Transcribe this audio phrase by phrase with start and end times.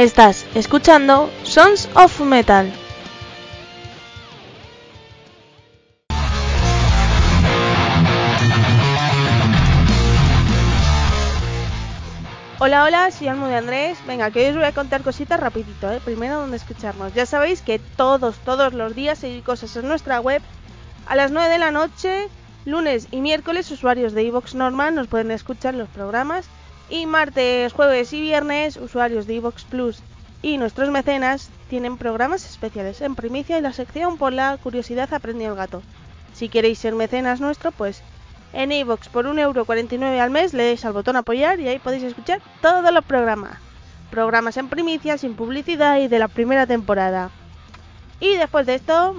[0.00, 2.72] Estás escuchando Sons of Metal.
[12.58, 13.98] Hola, hola, soy Almo de Andrés.
[14.06, 16.00] Venga, que hoy os voy a contar cositas rapidito, ¿eh?
[16.02, 17.12] Primero, donde escucharnos.
[17.12, 20.40] Ya sabéis que todos, todos los días hay cosas en nuestra web.
[21.08, 22.30] A las 9 de la noche,
[22.64, 26.48] lunes y miércoles, usuarios de iVox normal nos pueden escuchar los programas.
[26.90, 30.02] Y martes, jueves y viernes, usuarios de iVox Plus
[30.42, 35.50] y nuestros mecenas tienen programas especiales en primicia y la sección por la curiosidad aprendió
[35.50, 35.82] el gato.
[36.32, 38.02] Si queréis ser mecenas nuestro, pues
[38.52, 42.40] en iVoox por 1,49€ al mes le dais al botón apoyar y ahí podéis escuchar
[42.60, 43.58] todos los programas.
[44.10, 47.30] Programas en primicia, sin publicidad y de la primera temporada.
[48.18, 49.14] Y después de esto,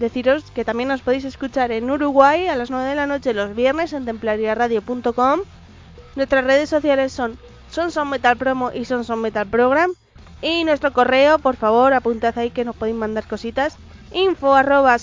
[0.00, 3.54] deciros que también nos podéis escuchar en Uruguay a las 9 de la noche los
[3.54, 5.42] viernes en templariaradio.com.
[6.16, 7.38] Nuestras redes sociales son
[7.70, 9.92] Sonson Metal Promo y Sonson Metal Program.
[10.42, 13.76] Y nuestro correo, por favor, apuntad ahí que nos podéis mandar cositas.
[14.12, 14.96] Info arroba.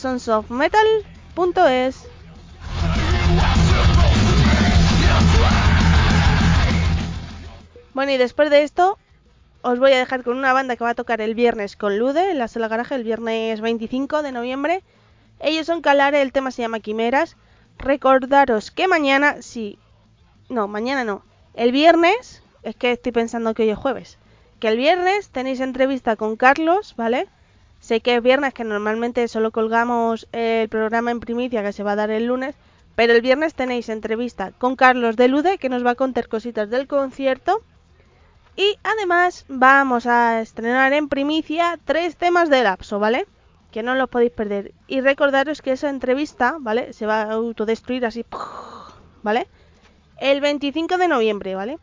[7.93, 8.97] Bueno, y después de esto,
[9.61, 12.31] os voy a dejar con una banda que va a tocar el viernes con Lude
[12.31, 14.83] en la sala garaje, el viernes 25 de noviembre.
[15.39, 17.37] Ellos son Calare, el tema se llama Quimeras.
[17.77, 19.77] Recordaros que mañana, sí,
[20.49, 24.17] no, mañana no, el viernes, es que estoy pensando que hoy es jueves,
[24.59, 27.27] que el viernes tenéis entrevista con Carlos, ¿vale?
[27.79, 31.91] Sé que es viernes, que normalmente solo colgamos el programa en primicia que se va
[31.91, 32.55] a dar el lunes,
[32.95, 36.69] pero el viernes tenéis entrevista con Carlos de Lude que nos va a contar cositas
[36.69, 37.61] del concierto
[38.55, 43.27] y además vamos a estrenar en primicia tres temas de lapso, ¿vale?
[43.71, 44.73] Que no los podéis perder.
[44.87, 46.93] Y recordaros que esa entrevista, ¿vale?
[46.93, 48.25] Se va a autodestruir así,
[49.21, 49.47] ¿vale?
[50.19, 51.77] El 25 de noviembre, ¿vale?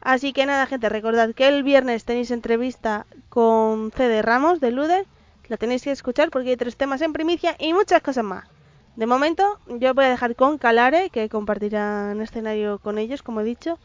[0.00, 5.04] Así que nada, gente, recordad que el viernes tenéis entrevista con CD Ramos de Lude.
[5.48, 8.48] La tenéis que escuchar porque hay tres temas en primicia y muchas cosas más.
[8.94, 13.44] De momento, yo voy a dejar con Calare, que compartirán escenario con ellos, como he
[13.44, 13.78] dicho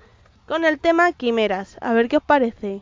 [0.48, 1.78] con el tema quimeras.
[1.82, 2.82] A ver qué os parece.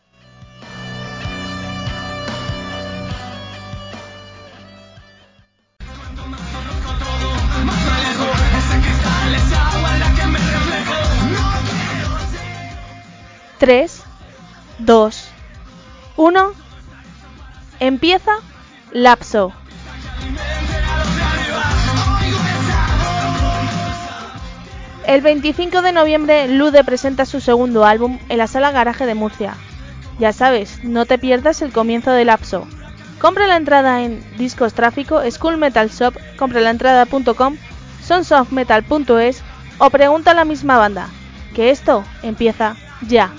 [13.61, 14.01] Tres,
[14.79, 15.29] dos,
[16.17, 16.53] uno.
[17.79, 18.31] Empieza
[18.91, 19.53] Lapso.
[25.05, 29.53] El 25 de noviembre, Lude presenta su segundo álbum en la sala Garaje de Murcia.
[30.17, 32.67] Ya sabes, no te pierdas el comienzo del lapso.
[33.19, 37.57] Compra la entrada en Discos Tráfico, School Metal Shop, compralaentrada.com,
[38.03, 39.43] sonsofmetal.es
[39.77, 41.09] o pregunta a la misma banda.
[41.53, 42.75] Que esto empieza
[43.07, 43.31] ya.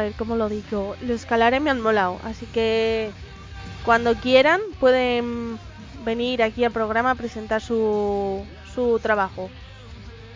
[0.00, 0.96] A ver, ¿cómo lo digo?
[1.02, 3.10] Los Calare me han molado, así que
[3.84, 5.58] cuando quieran pueden
[6.04, 8.44] venir aquí al programa a presentar su,
[8.74, 9.50] su trabajo,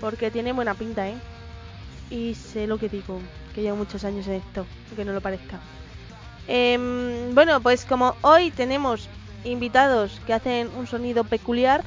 [0.01, 1.17] porque tiene buena pinta, ¿eh?
[2.11, 3.19] Y sé lo que digo,
[3.55, 5.59] que llevo muchos años en esto, aunque no lo parezca.
[6.47, 9.09] Em, bueno, pues como hoy tenemos
[9.45, 11.83] invitados que hacen un sonido peculiar,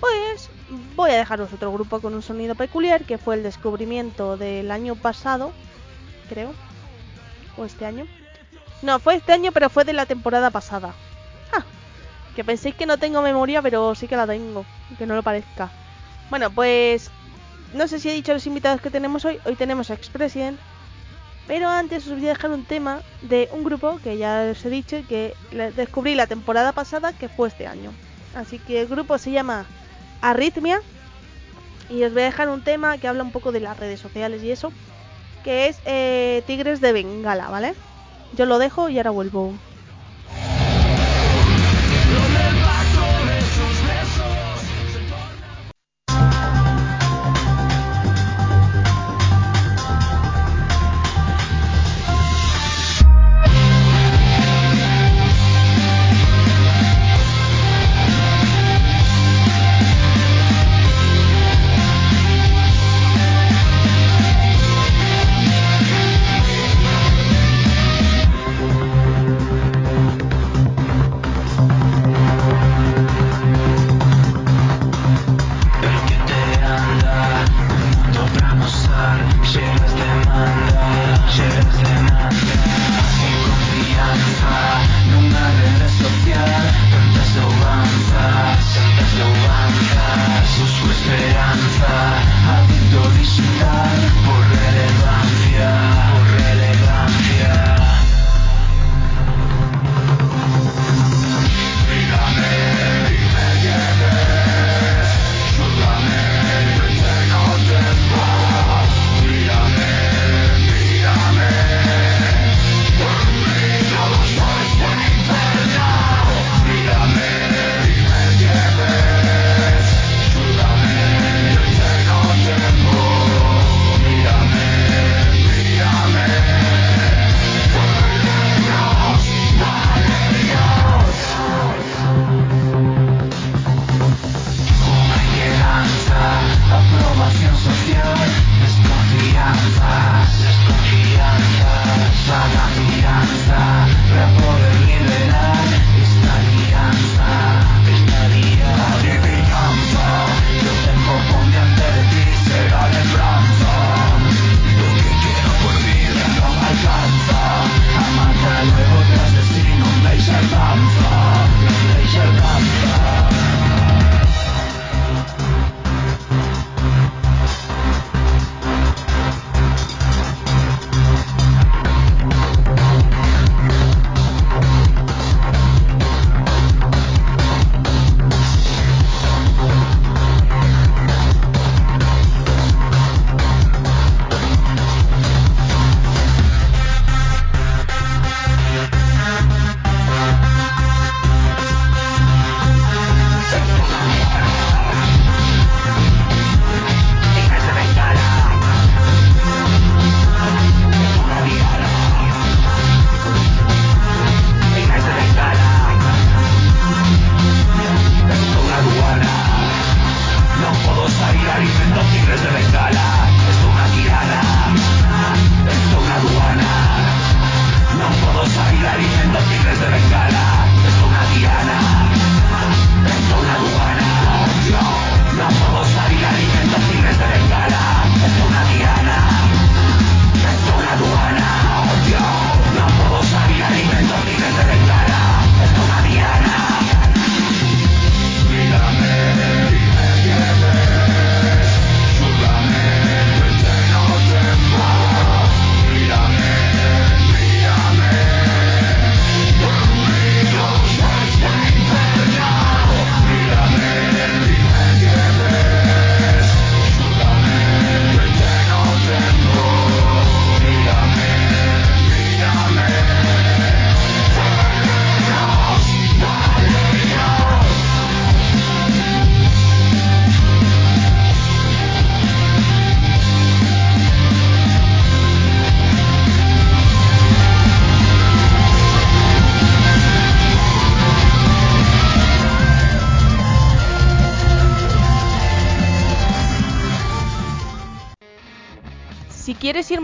[0.00, 0.50] pues
[0.96, 4.94] voy a dejaros otro grupo con un sonido peculiar que fue el descubrimiento del año
[4.96, 5.52] pasado,
[6.28, 6.52] creo,
[7.64, 8.06] este año.
[8.82, 10.94] No, fue este año, pero fue de la temporada pasada.
[11.52, 11.64] Ah,
[12.34, 14.64] que penséis que no tengo memoria, pero sí que la tengo,
[14.98, 15.70] que no lo parezca.
[16.30, 17.10] Bueno, pues
[17.74, 19.38] no sé si he dicho los invitados que tenemos hoy.
[19.44, 19.98] Hoy tenemos a.
[21.46, 24.70] Pero antes os voy a dejar un tema de un grupo que ya os he
[24.70, 25.34] dicho que
[25.76, 27.92] descubrí la temporada pasada que fue este año.
[28.34, 29.66] Así que el grupo se llama
[30.20, 30.80] Arritmia.
[31.88, 34.42] Y os voy a dejar un tema que habla un poco de las redes sociales
[34.44, 34.72] y eso.
[35.42, 37.74] Que es eh, Tigres de Bengala, ¿vale?
[38.32, 39.60] Yo lo dejo y ahora vuelvo.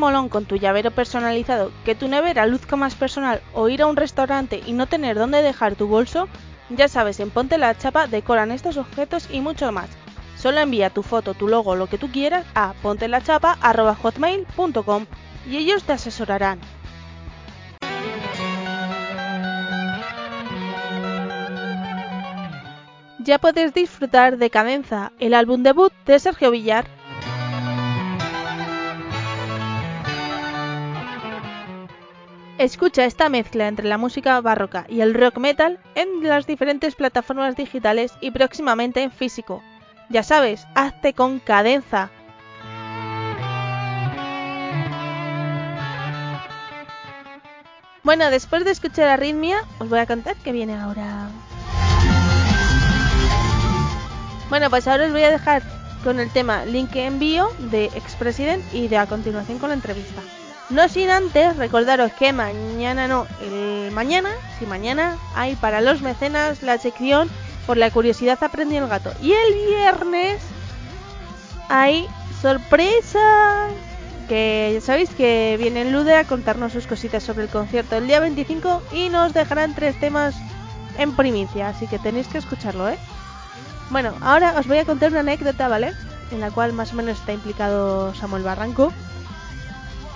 [0.07, 3.97] Molón con tu llavero personalizado, que tu nevera luzca más personal o ir a un
[3.97, 6.29] restaurante y no tener dónde dejar tu bolso,
[6.71, 9.91] ya sabes, en Ponte la Chapa decoran estos objetos y mucho más.
[10.37, 15.07] Solo envía tu foto, tu logo, lo que tú quieras a pontelachapa.hotmail.com
[15.51, 16.61] y ellos te asesorarán.
[23.19, 26.96] Ya puedes disfrutar de Cadenza, el álbum debut de Sergio Villar.
[32.59, 37.55] Escucha esta mezcla entre la música barroca y el rock metal en las diferentes plataformas
[37.55, 39.63] digitales y próximamente en físico.
[40.09, 42.11] Ya sabes, hazte con cadenza.
[48.03, 51.29] Bueno, después de escuchar Arritmia, os voy a contar qué viene ahora.
[54.49, 55.63] Bueno, pues ahora os voy a dejar
[56.03, 60.23] con el tema Link Envío de Expresident y de a continuación con la entrevista.
[60.69, 66.63] No sin antes recordaros que mañana no, el mañana, si mañana hay para los mecenas
[66.63, 67.31] la sección
[67.67, 69.13] por la curiosidad aprendí el gato.
[69.23, 70.43] Y el viernes
[71.69, 72.09] hay
[72.43, 73.69] sorpresa
[74.29, 78.19] que ya sabéis que viene Lude a contarnos sus cositas sobre el concierto el día
[78.19, 80.35] 25 y nos dejarán tres temas
[80.99, 82.99] en primicia, así que tenéis que escucharlo, ¿eh?
[83.91, 85.93] Bueno, ahora os voy a contar una anécdota, ¿vale?
[86.33, 88.93] En la cual más o menos está implicado Samuel Barranco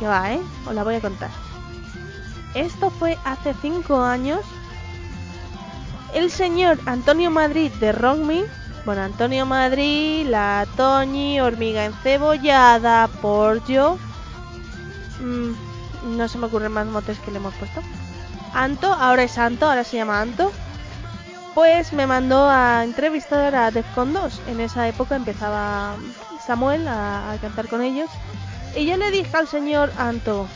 [0.00, 0.40] que va, ¿eh?
[0.66, 1.30] Os la voy a contar.
[2.54, 4.40] Esto fue hace 5 años.
[6.14, 8.18] El señor Antonio Madrid de Rock
[8.86, 13.98] bueno, Antonio Madrid, la Toñi, hormiga encebollada, Porjo.
[15.20, 17.82] Mmm, no se me ocurren más motes que le hemos puesto.
[18.54, 20.50] Anto, ahora es Anto, ahora se llama Anto.
[21.54, 24.40] Pues me mandó a entrevistar a Defcon 2.
[24.48, 25.94] En esa época empezaba
[26.44, 28.08] Samuel a cantar con ellos
[28.76, 30.46] y yo le dije al señor Anto,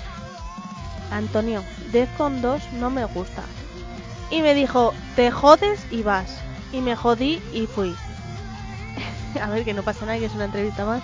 [1.10, 3.42] Antonio, Defcon 2 no me gusta.
[4.30, 6.38] Y me dijo, te jodes y vas.
[6.72, 7.94] Y me jodí y fui.
[9.40, 11.02] a ver, que no pasa nada, que es una entrevista más.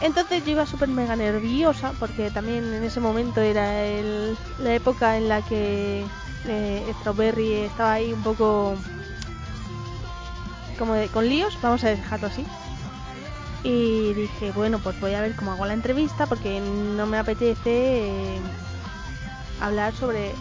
[0.00, 5.16] Entonces yo iba súper mega nerviosa porque también en ese momento era el, la época
[5.16, 6.04] en la que
[6.46, 8.74] eh, Strawberry estaba ahí un poco
[10.78, 12.44] como de, con líos, vamos a dejarlo así.
[13.64, 17.60] Y dije, bueno, pues voy a ver cómo hago la entrevista porque no me apetece
[17.66, 18.40] eh,
[19.60, 20.32] hablar sobre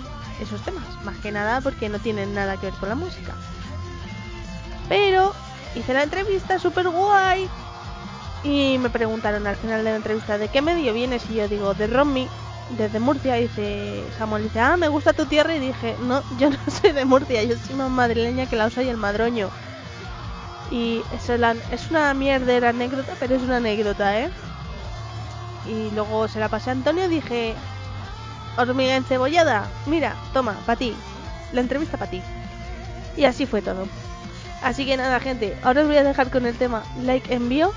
[0.42, 0.84] esos temas.
[1.06, 3.34] Más que nada porque no tienen nada que ver con la música.
[4.90, 5.34] Pero
[5.76, 7.48] hice la entrevista súper guay.
[8.44, 11.30] Y me preguntaron al final de la entrevista de qué medio vienes.
[11.30, 12.28] Y yo digo, de Romy,
[12.76, 13.38] desde Murcia.
[13.38, 15.56] Y dice Samuel, dice, ah, me gusta tu tierra.
[15.56, 18.82] Y dije, no, yo no soy de Murcia, yo soy más madrileña que la osa
[18.82, 19.52] y el madroño.
[20.72, 24.30] Y eso es una mierda anécdota, pero es una anécdota, ¿eh?
[25.68, 27.56] Y luego se la pasé a Antonio y dije,
[28.58, 30.96] hormiga encebollada, mira, toma, para ti.
[31.52, 32.22] La entrevista para ti.
[33.18, 33.86] Y así fue todo.
[34.64, 37.74] Así que nada, gente, ahora os voy a dejar con el tema like envío.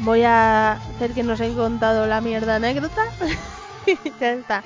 [0.00, 3.04] Voy a hacer que nos hayan contado la mierda anécdota.
[4.20, 4.64] ya está.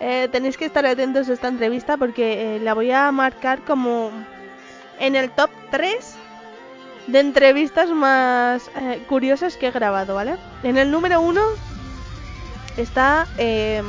[0.00, 4.10] Eh, tenéis que estar atentos a esta entrevista porque eh, la voy a marcar como
[4.98, 6.16] en el top 3
[7.06, 10.36] de entrevistas más eh, curiosas que he grabado, ¿vale?
[10.62, 11.42] En el número uno
[12.76, 13.82] está eh,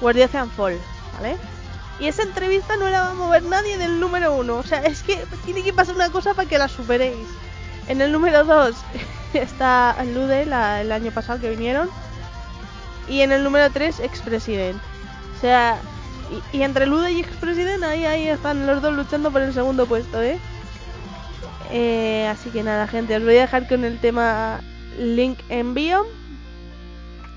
[0.00, 0.78] Guardia Fall,
[1.16, 1.36] ¿vale?
[1.98, 4.56] Y esa entrevista no la va a mover nadie del número uno.
[4.56, 7.28] O sea, es que tiene que pasar una cosa para que la superéis.
[7.88, 8.74] En el número 2
[9.34, 11.90] está Lude, la, el año pasado que vinieron.
[13.06, 14.80] Y en el número 3, Expresident.
[15.36, 15.78] O sea,
[16.52, 20.22] y, entre Lude y Expresident, ahí, ahí están los dos luchando por el segundo puesto,
[20.22, 20.38] ¿eh?
[21.72, 24.60] Eh, así que nada, gente, os voy a dejar con el tema
[24.98, 26.04] Link Envío.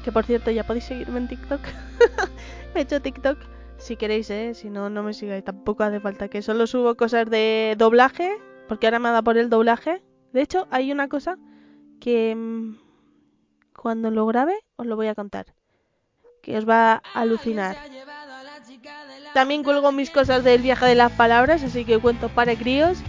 [0.04, 1.62] Que por cierto, ya podéis seguirme en TikTok.
[2.76, 3.38] he hecho TikTok.
[3.78, 4.54] Si queréis, ¿eh?
[4.54, 5.44] Si no, no me sigáis.
[5.44, 8.32] Tampoco hace falta que solo subo cosas de doblaje.
[8.68, 10.02] Porque ahora me da por el doblaje.
[10.32, 11.38] De hecho, hay una cosa
[12.00, 12.78] que mm,
[13.76, 15.54] cuando lo grabe os lo voy a contar.
[16.42, 17.78] Que os va a alucinar.
[19.34, 23.02] También cuelgo mis cosas del viaje de las palabras, así que cuento para críos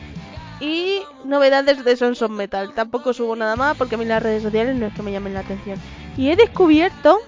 [0.65, 2.73] y novedades de Sons of Metal.
[2.75, 5.35] Tampoco subo nada más porque a mí las redes sociales no es que me llamen
[5.35, 5.79] la atención.
[6.17, 7.19] Y he descubierto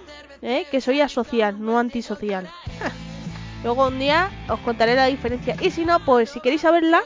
[0.43, 0.67] ¿eh?
[0.71, 2.49] que soy asocial, no antisocial.
[3.65, 5.57] Luego un día os contaré la diferencia.
[5.61, 7.03] Y si no, pues si queréis saberla,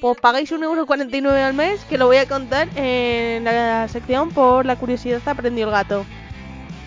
[0.00, 4.76] pues pagáis 1,49€ al mes, que lo voy a contar en la sección por la
[4.76, 6.04] curiosidad aprendió el gato.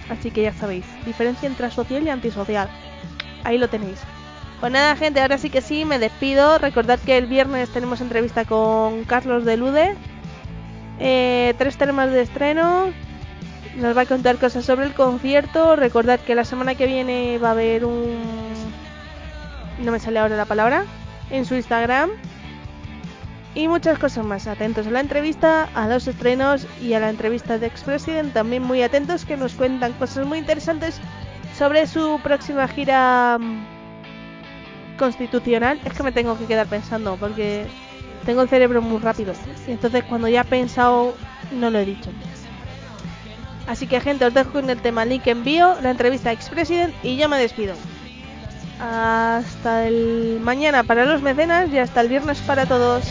[0.10, 2.70] Así que ya sabéis, diferencia entre asocial y antisocial.
[3.44, 4.00] Ahí lo tenéis.
[4.62, 6.60] Pues nada, gente, ahora sí que sí, me despido.
[6.60, 9.96] Recordad que el viernes tenemos entrevista con Carlos de Lude.
[11.00, 12.94] Eh, tres temas de estreno.
[13.78, 15.76] nos va a contar cosas sobre el concierto.
[15.76, 18.20] Recordad que la semana que viene va a haber un...
[19.80, 20.86] No me sale ahora la palabra.
[21.32, 22.12] En su Instagram.
[23.56, 24.46] Y muchas cosas más.
[24.46, 28.32] Atentos a la entrevista, a los estrenos y a la entrevista de Ex-President.
[28.32, 31.02] También muy atentos que nos cuentan cosas muy interesantes
[31.58, 33.81] sobre su próxima gira mm,
[35.02, 35.82] constitucional.
[35.84, 37.66] Es que me tengo que quedar pensando porque
[38.24, 39.34] tengo el cerebro muy rápido.
[39.68, 41.16] Y entonces cuando ya he pensado,
[41.52, 42.12] no lo he dicho.
[43.68, 47.18] Así que gente, os dejo con el tema link envío, la entrevista a Ex-President y
[47.18, 47.74] yo me despido.
[48.80, 53.04] Hasta el mañana para los mecenas y hasta el viernes para todos.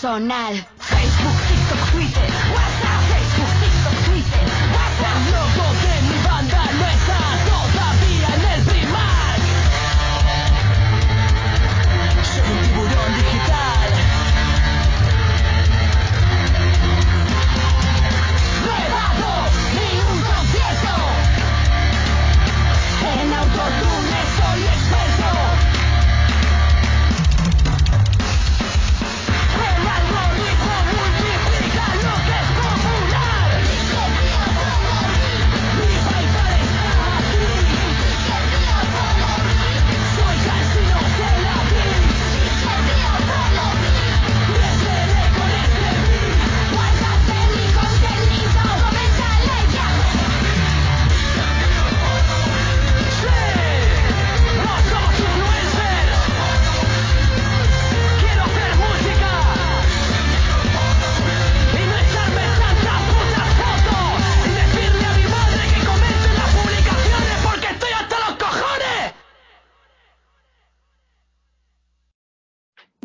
[0.00, 1.39] Personal.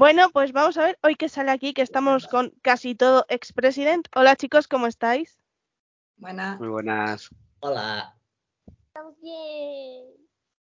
[0.06, 4.08] Bueno, pues vamos a ver hoy que sale aquí que estamos con casi todo Ex-President.
[4.14, 5.40] Hola chicos, ¿cómo estáis?
[6.18, 6.58] Buena.
[6.60, 7.28] Muy buenas.
[7.60, 8.16] Hola.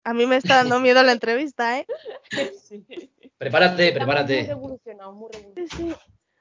[0.04, 1.86] A mí me está dando miedo la entrevista, ¿eh?
[3.36, 4.46] Prepárate, Muy prepárate.
[4.46, 5.76] revolucionado, muy revolucionado.
[5.76, 5.96] Sí, sí.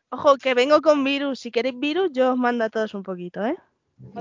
[0.07, 1.41] Ojo, que vengo con virus.
[1.41, 3.57] Si queréis virus, yo os mando a todos un poquito, ¿eh?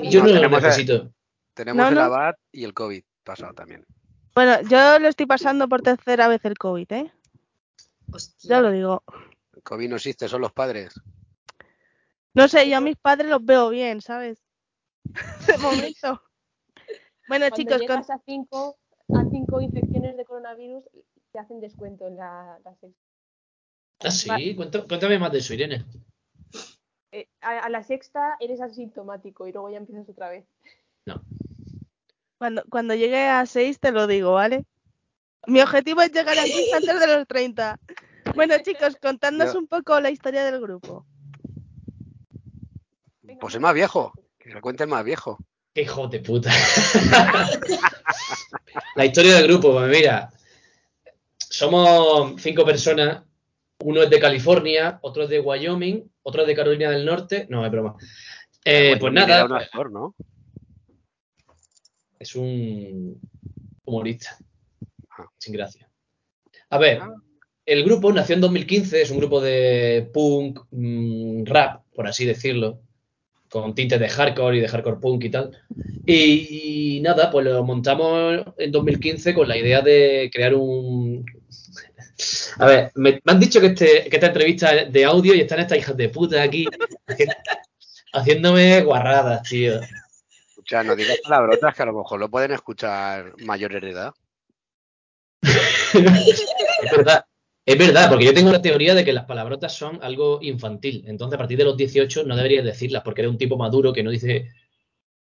[0.02, 1.12] Y yo no lo tenemos, necesito.
[1.54, 2.00] Tenemos No, el no.
[2.00, 3.86] abad y el COVID pasado también.
[4.34, 7.12] Bueno, yo lo estoy pasando por tercera vez el COVID, ¿eh?
[8.42, 9.02] Ya lo digo.
[9.54, 11.00] El COVID no existe, son los padres.
[12.34, 14.38] No sé, yo a mis padres los veo bien, ¿sabes?
[15.46, 16.22] De momento.
[17.28, 18.78] Bueno, Cuando chicos, con- llegas a cinco,
[19.14, 20.84] a cinco infecciones de coronavirus,
[21.32, 23.00] te hacen descuento en la, la sexta.
[24.00, 25.84] Ah, sí, Cuéntame, cuéntame más de eso, Irene.
[27.12, 30.46] Eh, a, a la sexta eres asintomático y luego ya empiezas otra vez.
[31.06, 31.22] No.
[32.36, 34.66] cuando, cuando llegue a 6 te lo digo, ¿vale?
[35.46, 37.78] Mi objetivo es llegar aquí antes de los 30.
[38.34, 41.06] Bueno, chicos, contadnos Yo- un poco la historia del grupo.
[43.40, 44.12] Pues el más viejo.
[44.38, 45.38] Que se cuente el más viejo.
[45.74, 46.50] Qué hijo de puta.
[48.94, 50.30] La historia del grupo, pues mira.
[51.38, 53.22] Somos cinco personas.
[53.80, 57.46] Uno es de California, otro es de Wyoming, otro es de Carolina del Norte.
[57.50, 57.94] No, es broma.
[58.64, 60.14] Eh, Bueno, pues nada, un actor, ¿no?
[62.18, 63.20] es un
[63.84, 64.38] humorista.
[65.18, 65.24] Ah.
[65.38, 65.88] Sin gracia.
[66.70, 67.12] A ver, Ah.
[67.64, 72.80] el grupo nació en 2015, es un grupo de punk, mm, rap, por así decirlo,
[73.48, 75.50] con tintes de hardcore y de hardcore punk y tal.
[76.04, 81.24] Y, nada, pues lo montamos en 2015 con la idea de crear un...
[82.58, 85.40] A ver, me, me han dicho que, este, que esta entrevista es de audio y
[85.40, 86.66] están estas hijas de puta aquí
[87.06, 87.28] haci-
[88.12, 89.80] haciéndome guarradas, tío.
[90.48, 94.14] Escucha, no digas palabrotas que a lo mejor lo pueden escuchar mayores de edad.
[95.98, 97.24] Es verdad,
[97.64, 101.04] es verdad, porque yo tengo la teoría de que las palabrotas son algo infantil.
[101.08, 104.04] Entonces, a partir de los 18 no deberías decirlas porque eres un tipo maduro que
[104.04, 104.50] no dice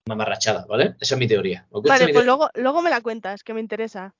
[0.07, 0.97] mamarrachada, ¿vale?
[1.01, 1.67] Esa es mi teoría.
[1.71, 4.15] ¿Os gusta Vale, mi pues luego, luego me la cuentas, que me interesa.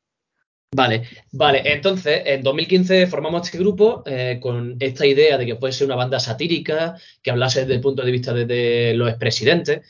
[0.75, 1.63] Vale, vale.
[1.65, 6.21] Entonces, en 2015 formamos este grupo eh, con esta idea de que fuese una banda
[6.21, 9.83] satírica, que hablase desde el punto de vista de, de los expresidentes,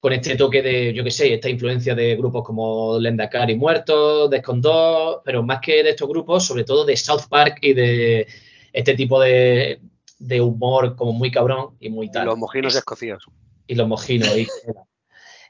[0.00, 5.22] con este toque de, yo qué sé, esta influencia de grupos como Lendakari Muertos, Descondó,
[5.24, 8.26] pero más que de estos grupos, sobre todo de South Park y de
[8.72, 9.80] este tipo de,
[10.18, 12.26] de humor como muy cabrón y muy tal.
[12.26, 13.24] los mojinos escocíos.
[13.66, 14.36] y los mojinos.
[14.36, 14.46] Y,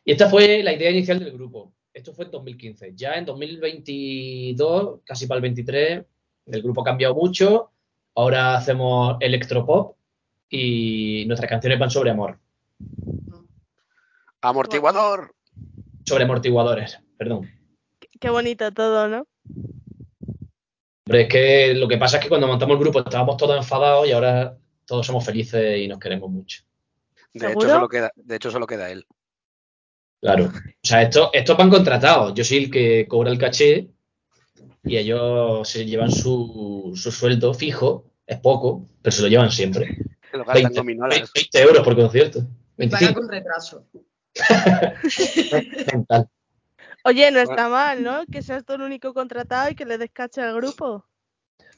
[0.05, 1.73] y esta fue la idea inicial del grupo.
[1.93, 2.93] Esto fue en 2015.
[2.95, 6.05] Ya en 2022, casi para el 23,
[6.47, 7.71] el grupo ha cambiado mucho.
[8.15, 9.97] Ahora hacemos electropop
[10.49, 12.39] y nuestras canciones van sobre amor,
[14.49, 15.35] Amortiguador.
[16.05, 17.51] sobre amortiguadores, perdón.
[18.21, 19.27] Qué bonito todo, ¿no?
[21.07, 24.07] Hombre, es que lo que pasa es que cuando montamos el grupo estábamos todos enfadados
[24.09, 26.63] y ahora todos somos felices y nos queremos mucho.
[27.33, 29.07] De hecho, solo queda, de hecho, solo queda él.
[30.21, 30.47] Claro.
[30.47, 30.51] O
[30.83, 32.33] sea, esto- estos van contratados.
[32.35, 33.89] Yo soy el que cobra el caché
[34.85, 38.05] y ellos se llevan su, su sueldo fijo.
[38.27, 39.97] Es poco, pero se lo llevan siempre.
[40.31, 41.33] Que lo gastan 20, gominolas.
[41.35, 42.39] 20 euros por concierto.
[42.79, 43.85] Y paga 25 con retraso.
[45.93, 46.29] mental.
[47.05, 48.27] Oye, no está mal, ¿no?
[48.27, 51.07] Que seas tú el único contratado y que le descache al grupo.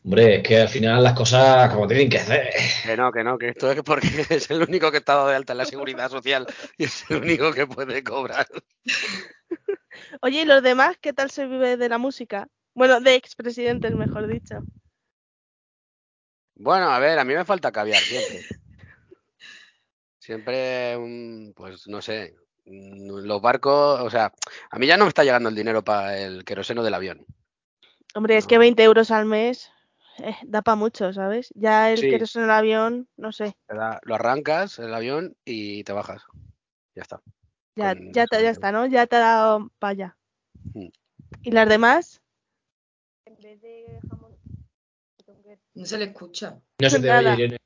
[0.05, 2.49] Hombre, es que al final las cosas como tienen que hacer.
[2.85, 5.37] Que no, que no, que esto es porque es el único que está dado de
[5.37, 6.47] alta en la seguridad social
[6.79, 8.47] y es el único que puede cobrar.
[10.23, 12.49] Oye, ¿y los demás qué tal se vive de la música?
[12.75, 14.61] Bueno, de expresidentes, mejor dicho.
[16.55, 18.47] Bueno, a ver, a mí me falta caviar siempre.
[20.18, 22.35] Siempre, mm, pues no sé,
[22.70, 24.33] los barcos, o sea,
[24.70, 27.24] a mí ya no me está llegando el dinero para el queroseno del avión.
[28.14, 28.61] Hombre, es que No.
[28.61, 29.70] 20 euros al mes
[30.18, 31.50] eh, da para mucho, ¿sabes?
[31.54, 32.09] Ya el Sí.
[32.09, 33.57] que eres en el avión, no sé.
[34.02, 36.22] Lo arrancas el avión y te bajas.
[36.94, 37.20] Ya está.
[37.76, 38.87] Ya, Con ya, te- ya esos está, ¿no?
[38.87, 40.16] Ya te ha dado para allá.
[40.74, 40.88] Mm.
[41.42, 42.20] ¿Y las demás?
[43.26, 44.37] En vez de jamón.
[45.74, 46.59] No se le escucha.
[46.81, 47.35] No se te Nada.
[47.35, 47.59] oye, Irene.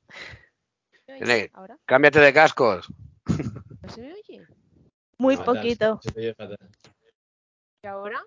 [1.07, 1.79] ¿Me Tiene- oyes ¿Ahora?
[1.85, 2.87] Cámbiate de cascos.
[3.81, 4.45] ¿No se me oye?
[5.17, 5.99] Muy Fatal, poquito.
[6.01, 6.57] se te oye fatal.
[7.83, 8.21] ¿Y ahora?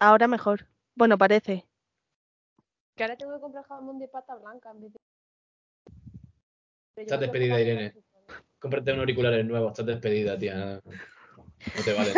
[0.00, 0.66] Ahora mejor.
[0.94, 1.66] Bueno, parece.
[2.96, 4.98] Que ahora tengo que comprar jamón de pata blanca en vez de.
[7.02, 7.94] Estás despedida, Irene.
[8.58, 10.80] Cómprate unos auriculares nuevos, estás despedida, tía.
[10.84, 12.12] No, te vale.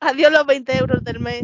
[0.00, 1.42] Adiós los 20 euros del mes.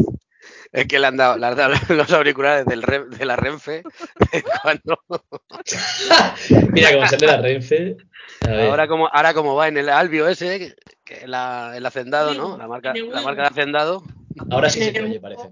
[0.72, 3.82] Es que le han dado, le han dado los auriculares del de la Renfe
[4.62, 4.98] cuando
[6.72, 7.96] Mira cómo sale la Renfe.
[8.42, 12.56] Ahora como ahora como va en el Albio ese, que- que la- el hacendado, ¿no?
[12.56, 14.02] La marca, la marca de hacendado.
[14.50, 15.50] Ahora sí se te oye, parece.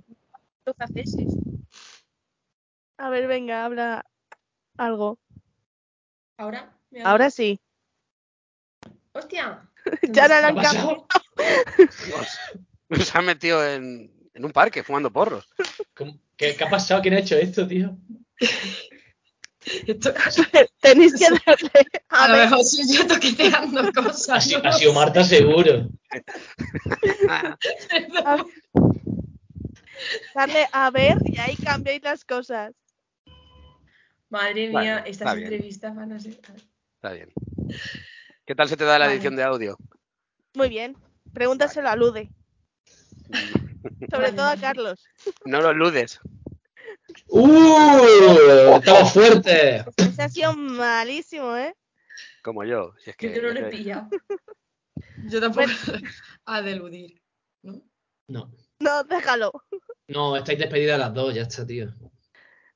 [2.98, 4.06] A ver, venga, habla
[4.78, 5.18] algo.
[6.38, 6.72] Ahora.
[6.90, 7.60] ¿me Ahora sí.
[9.12, 9.68] ¡Hostia!
[10.02, 11.06] Ya no ¿Qué la ha han?
[12.06, 15.48] Dios, se ha metido en, en un parque fumando porros.
[15.94, 17.02] ¿Cómo- ¿Qué, qué ha pasado?
[17.02, 17.96] ¿Quién ha hecho esto, tío?
[19.86, 20.12] Esto,
[20.80, 21.70] Tenéis que darle.
[22.08, 24.44] a A lo ver, mejor soy yo toqueteando Ha, cosas.
[24.44, 25.88] sido- no ha sido Marta seguro.
[26.10, 26.24] sé.
[28.24, 28.46] a ver.
[30.34, 32.72] Darle a ver y ahí cambiáis las cosas.
[34.30, 35.52] Madre mía, estas bien.
[35.52, 36.32] entrevistas van a ser.
[36.96, 37.30] Está bien.
[38.46, 39.14] ¿Qué tal se te da la Vale.
[39.14, 39.76] edición de audio?
[40.54, 40.96] Muy bien.
[41.32, 42.30] Pregúntaselo a Lude.
[44.10, 44.56] Sobre todo a.
[44.56, 45.04] Carlos.
[45.44, 46.20] No lo eludes.
[47.28, 48.76] ¡Uh!
[48.76, 49.84] ¡Estamos fuertes!
[49.96, 51.74] Ese ha sido malísimo, ¿eh?
[52.42, 52.94] Como yo.
[53.02, 54.08] Si es que, Yo no lo he pillado.
[55.28, 55.68] Yo tampoco.
[56.46, 57.20] A deludir.
[57.62, 57.80] ¿no?
[58.28, 58.52] No.
[58.80, 59.52] No, déjalo.
[60.08, 61.92] No, estáis despedidas las dos, ya está, tío.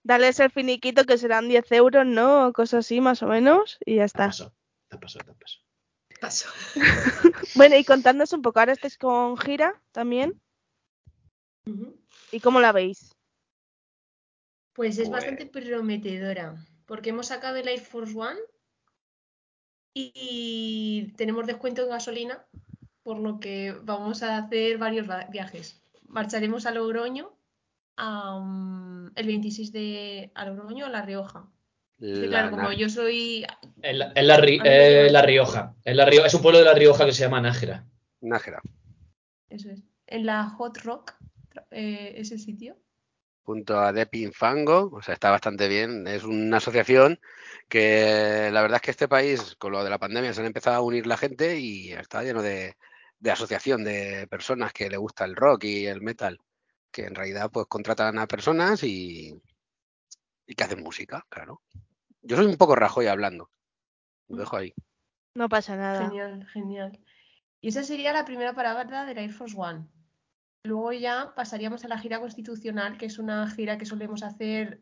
[0.03, 2.47] Dales el finiquito que serán 10 euros, ¿no?
[2.47, 3.79] O cosas así, más o menos.
[3.85, 4.31] Y ya Te está.
[4.31, 5.63] te has pasado, te pasado.
[6.21, 6.49] Paso.
[7.57, 10.41] Bueno, y contándonos un poco, ahora estáis con gira también.
[12.33, 13.15] ¿Y cómo la veis?
[14.73, 16.55] Pues es Pues- bastante prometedora,
[16.87, 18.39] porque hemos sacado el Air Force One
[19.95, 22.45] y tenemos descuento en gasolina,
[23.03, 25.83] por lo que vamos a hacer varios va- viajes.
[26.09, 27.33] Marcharemos a Logroño
[27.97, 31.49] a, mm, el 26 de a Logroño o a La Rioja.
[31.99, 33.47] La claro, como yo soy...
[33.83, 35.75] Es la, Ri- La Rioja.
[35.83, 37.87] Es, la Rio- es un pueblo de La Rioja que se llama Nájera.
[38.21, 38.61] Nájera.
[39.49, 39.83] Eso es.
[40.07, 41.15] En la Hot Rock,
[41.71, 42.77] eh, ese sitio.
[43.43, 46.07] junto a Depinfango, o sea, está bastante bien.
[46.09, 47.21] Es una asociación
[47.69, 50.77] que la verdad es que este país, con lo de la pandemia, se han empezado
[50.77, 52.77] a unir la gente y está lleno de,
[53.21, 56.41] de asociación de personas que le gusta el rock y el metal,
[56.91, 59.41] que en realidad pues contratan a personas y,
[60.47, 61.63] y que hacen música, claro.
[62.23, 63.51] Yo soy un poco Rajoy hablando.
[64.29, 64.75] Lo dejo ahí.
[65.35, 66.09] No pasa nada.
[66.09, 66.99] Genial, genial.
[67.61, 69.87] Y esa sería la primera parada de la Air Force One.
[70.67, 74.81] Luego ya pasaríamos a la gira constitucional, que es una gira que solemos hacer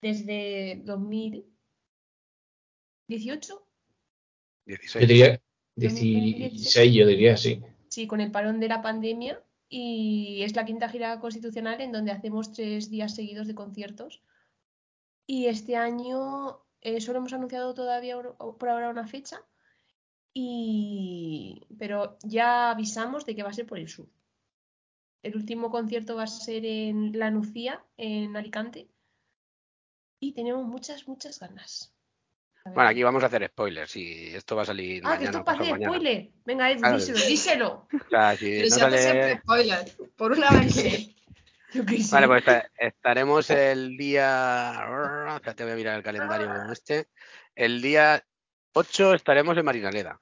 [0.00, 3.66] desde 2018,
[4.66, 5.02] 16.
[5.02, 5.40] Yo diría
[5.76, 6.52] 2016.
[6.52, 7.60] 16, yo diría, sí.
[7.88, 9.42] sí, con el parón de la pandemia.
[9.72, 14.22] Y es la quinta gira constitucional en donde hacemos tres días seguidos de conciertos.
[15.26, 19.40] Y este año eh, solo hemos anunciado todavía or- por ahora una fecha.
[20.34, 21.66] Y...
[21.78, 24.08] Pero ya avisamos de que va a ser por el sur.
[25.22, 28.88] El último concierto va a ser en La Nucía, en Alicante.
[30.18, 31.94] Y tenemos muchas, muchas ganas.
[32.64, 35.40] Bueno, aquí vamos a hacer spoilers y esto va a salir Ah, que mañana esto
[35.40, 35.92] o para pasado hacer mañana.
[35.94, 36.30] spoiler.
[36.44, 36.96] Venga, Claro.
[36.98, 37.68] díselo, díselo.
[37.92, 39.92] O sea, si Pero no se hace sale- siempre spoiler.
[40.16, 41.14] Por una vez que.
[41.72, 41.84] Yo.
[42.10, 44.72] Vale, pues esta- estaremos el día.
[45.36, 47.08] Espérate, voy a mirar el calendario con este.
[47.54, 48.22] El día
[48.74, 50.18] 8 estaremos en Marinaleda.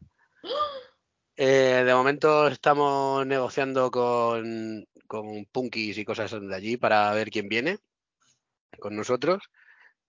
[1.41, 7.79] Eh, de momento estamos negociando con, con y cosas de allí para ver quién viene
[8.81, 9.45] con nosotros.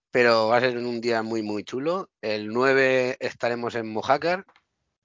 [0.10, 2.10] Pero va a ser un día muy, muy chulo.
[2.20, 4.44] El 9 estaremos en Mojácar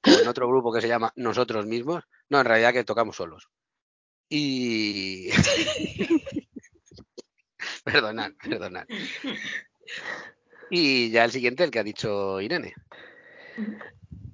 [0.00, 2.04] con otro grupo que se llama Nosotros Mismos.
[2.30, 3.50] No, en realidad que tocamos solos.
[4.30, 5.28] Y.
[7.84, 8.86] perdonad, perdonad.
[10.70, 12.72] Y ya el siguiente, el que ha dicho Irene.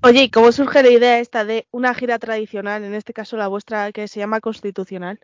[0.03, 3.49] Oye, ¿y cómo surge la idea esta de una gira tradicional, en este caso la
[3.49, 5.21] vuestra, que se llama Constitucional?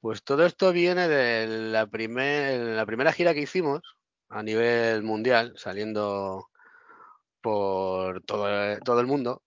[0.00, 3.82] Pues todo esto viene de la, primer, la primera gira que hicimos
[4.28, 6.48] a nivel mundial, saliendo
[7.40, 9.42] por todo, el mundo.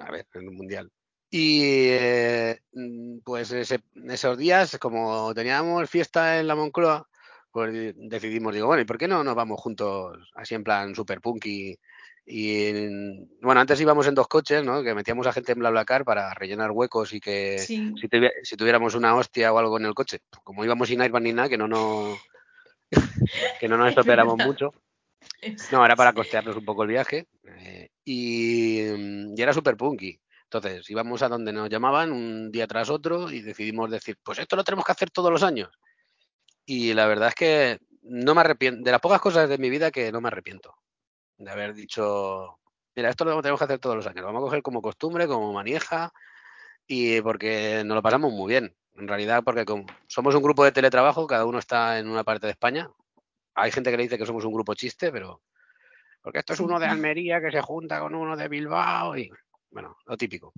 [0.00, 0.90] A ver, en el mundial.
[1.30, 7.08] Y eh, mm, pues esos días, como teníamos fiesta en la Moncloa,
[7.50, 10.94] pues di- decidimos, digo, bueno, ¿y por qué no nos vamos juntos así en plan
[10.94, 11.46] super punk
[12.28, 14.82] y, y en- bueno, antes íbamos en dos coches, ¿no?
[14.82, 17.92] Que metíamos a gente en BlaBlaCar para rellenar huecos y que Sí.
[18.00, 21.00] si, tuvi- si tuviéramos una hostia o algo en el coche, pues como íbamos sin
[21.00, 22.18] airbag ni nada, que no nos,
[23.58, 24.72] que no nos Es estropeáramos mucho.
[25.72, 27.26] No, era para costearnos un poco el viaje.
[27.44, 30.18] eh, y, mm, y era súper punky.
[30.44, 34.56] Entonces íbamos a donde nos llamaban un día tras otro y decidimos decir, pues esto
[34.56, 35.68] lo tenemos que hacer todos los años.
[36.64, 39.90] Y la verdad es que no me arrepiento, de las pocas cosas de mi vida
[39.90, 40.74] que no me arrepiento.
[41.38, 42.58] De haber dicho,
[42.94, 44.20] mira, esto lo tenemos que hacer todos los años.
[44.22, 46.12] Lo vamos a coger como costumbre, como manieja,
[46.86, 48.74] y porque nos lo pasamos muy bien.
[48.96, 52.46] En realidad, porque como somos un grupo de teletrabajo, cada uno está en una parte
[52.46, 52.90] de España.
[53.54, 55.42] Hay gente que le dice que somos un grupo chiste, pero
[56.20, 59.30] porque esto es uno de Almería que se junta con uno de Bilbao y
[59.70, 60.52] bueno, lo típico.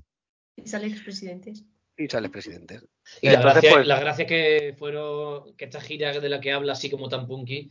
[0.56, 1.64] Y sale expresidentes.
[1.96, 2.82] Y sales presidentes.
[3.20, 6.40] Y Y la, entonces, gracia, pues- la gracia que fueron, que esta gira de la
[6.40, 7.70] que habla así como tan punky,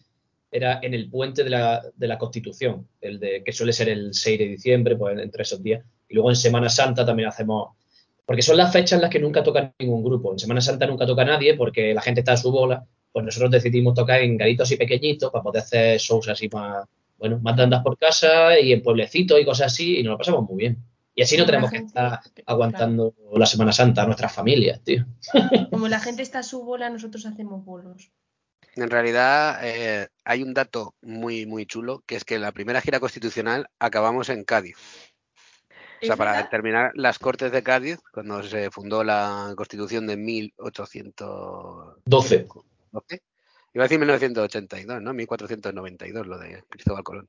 [0.51, 4.13] era en el puente de la, de la Constitución, el de que suele ser el
[4.13, 5.83] 6 de diciembre, pues entre esos días.
[6.07, 7.75] Y luego en Semana Santa también hacemos,
[8.25, 10.31] porque son las fechas en las que nunca toca ningún grupo.
[10.31, 12.85] En Semana Santa nunca toca nadie porque la gente está a su bola.
[13.11, 16.85] Pues nosotros decidimos tocar en garitos y pequeñitos para poder hacer shows así más,
[17.17, 20.47] bueno, más dandas por casa y en pueblecitos y cosas así, y nos lo pasamos
[20.47, 20.77] muy bien.
[21.15, 25.05] Y así no tenemos que estar aguantando la Semana Santa a nuestras familias, tío.
[25.69, 28.11] Como la gente está a su bola, nosotros hacemos bolos.
[28.75, 32.99] En realidad eh, hay un dato muy, muy chulo, que es que la primera gira
[32.99, 34.77] constitucional acabamos en Cádiz.
[36.01, 40.15] O sea, ¿Es para terminar las Cortes de Cádiz, cuando se fundó la Constitución de
[40.15, 42.47] 1812,
[42.91, 43.21] 12.
[43.73, 45.13] iba a decir 1982, ¿no?
[45.13, 47.27] 1492, lo de Cristóbal Colón.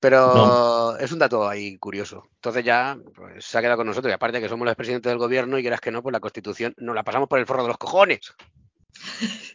[0.00, 2.24] Pero es un dato ahí curioso.
[2.34, 4.10] Entonces ya pues, se ha quedado con nosotros.
[4.10, 6.74] Y aparte que somos los presidentes del gobierno y quieras que no, pues la Constitución
[6.76, 8.34] nos la pasamos por el forro de los cojones.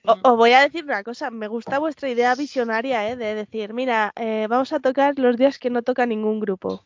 [0.05, 3.15] O- Os voy a decir una cosa, me gusta vuestra idea visionaria, ¿eh?
[3.15, 6.83] De decir, mira, eh, vamos a tocar los días que no toca ningún grupo.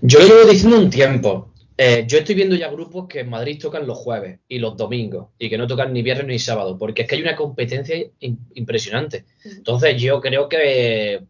[0.00, 1.48] Yo lo llevo diciendo un tiempo.
[1.78, 5.28] Eh, yo estoy viendo ya grupos que en Madrid tocan los jueves y los domingos
[5.38, 8.36] y que no tocan ni viernes ni sábado, porque es que hay una competencia im-
[8.54, 9.24] impresionante.
[9.44, 11.24] Entonces yo creo que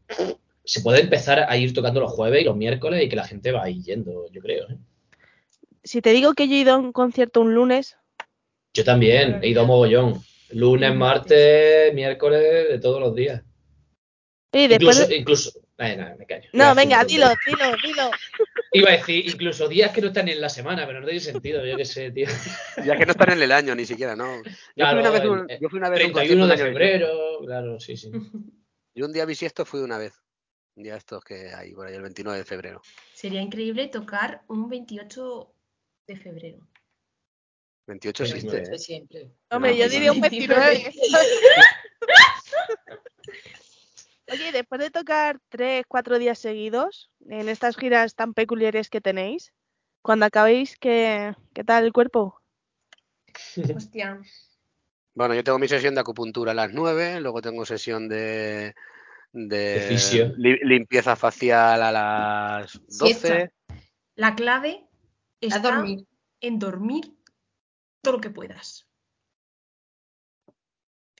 [0.64, 3.52] se puede empezar a ir tocando los jueves y los miércoles y que la gente
[3.52, 4.68] va a ir yendo, yo creo.
[4.68, 4.76] ¿eh?
[5.85, 7.96] Si te digo que yo he ido a un concierto un lunes,
[8.74, 10.22] Yo también, he ido a mogollón.
[10.50, 13.42] Lunes, martes, miércoles, de todos los días.
[14.52, 14.98] Y después...
[14.98, 15.52] Incluso, incluso.
[15.78, 16.48] Ay, no, me callo.
[16.52, 18.11] No, venga, dilo, dilo, dilo.
[18.72, 21.64] Iba a decir, incluso días que no están en la semana, pero no tiene sentido,
[21.64, 22.26] yo qué sé, tío.
[22.85, 24.37] Ya que no están en el año ni siquiera, ¿no?
[24.37, 26.56] Yo Claro, fui una vez, el- un- yo fui una vez a un 31 de
[26.56, 27.08] febrero,
[27.44, 28.11] claro, sí, sí.
[28.94, 30.14] Yo un día bisiesto fui una vez.
[30.76, 32.80] Un día estos que hay por ahí, el 29 de febrero.
[33.14, 35.52] Sería increíble tocar un 28
[36.06, 36.66] de febrero.
[37.86, 38.78] 28 Pero existe, Siempre, ¿eh?
[38.78, 39.30] siempre.
[39.50, 40.70] Hombre, No, yo pues diría un 29.
[40.70, 40.92] 29.
[44.30, 49.52] Oye, después de tocar tres, cuatro días seguidos, en estas giras tan peculiares que tenéis,
[50.00, 52.40] cuando acabéis, ¿qué, qué tal el cuerpo?
[53.76, 54.20] Hostia.
[55.14, 58.74] Bueno, yo tengo mi sesión de acupuntura a las 9, luego tengo sesión de,
[59.34, 63.14] li- limpieza facial a las 12.
[63.14, 63.52] Siesta.
[64.14, 64.86] La clave
[65.40, 66.06] está dormir.
[66.40, 67.12] en dormir
[68.02, 68.86] todo lo que puedas.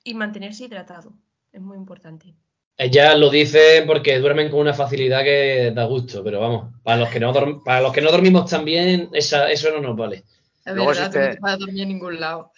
[0.05, 1.15] Y mantenerse hidratado.
[1.53, 2.35] Es muy importante.
[2.77, 7.11] Ellas lo dicen porque duermen con una facilidad que da gusto, pero vamos, para los
[7.11, 10.25] que no, dorm- para los que no dormimos tan bien, esa, eso no nos vale.
[10.65, 12.51] Luego verdad, no te vas a dormir en ningún lado.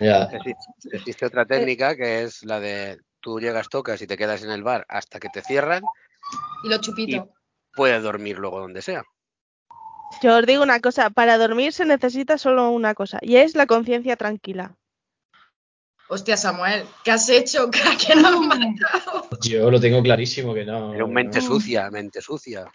[0.00, 0.24] Ya.
[0.24, 4.50] Existe, existe otra técnica que es la de tú llegas, tocas y te quedas en
[4.50, 5.82] el bar hasta que te cierran,
[6.64, 7.28] Y los chupitos.
[7.74, 9.04] puedes dormir luego donde sea.
[10.22, 13.66] Yo os digo una cosa, para dormir se necesita solo una cosa, y es la
[13.66, 14.76] conciencia tranquila.
[16.08, 17.70] Hostia, Samuel, ¿qué has hecho?
[17.70, 19.28] ¿Qué, nos has matado?
[19.42, 20.92] Yo lo tengo clarísimo que no.
[20.92, 21.46] Pero mente no.
[21.46, 22.70] sucia, mente sucia.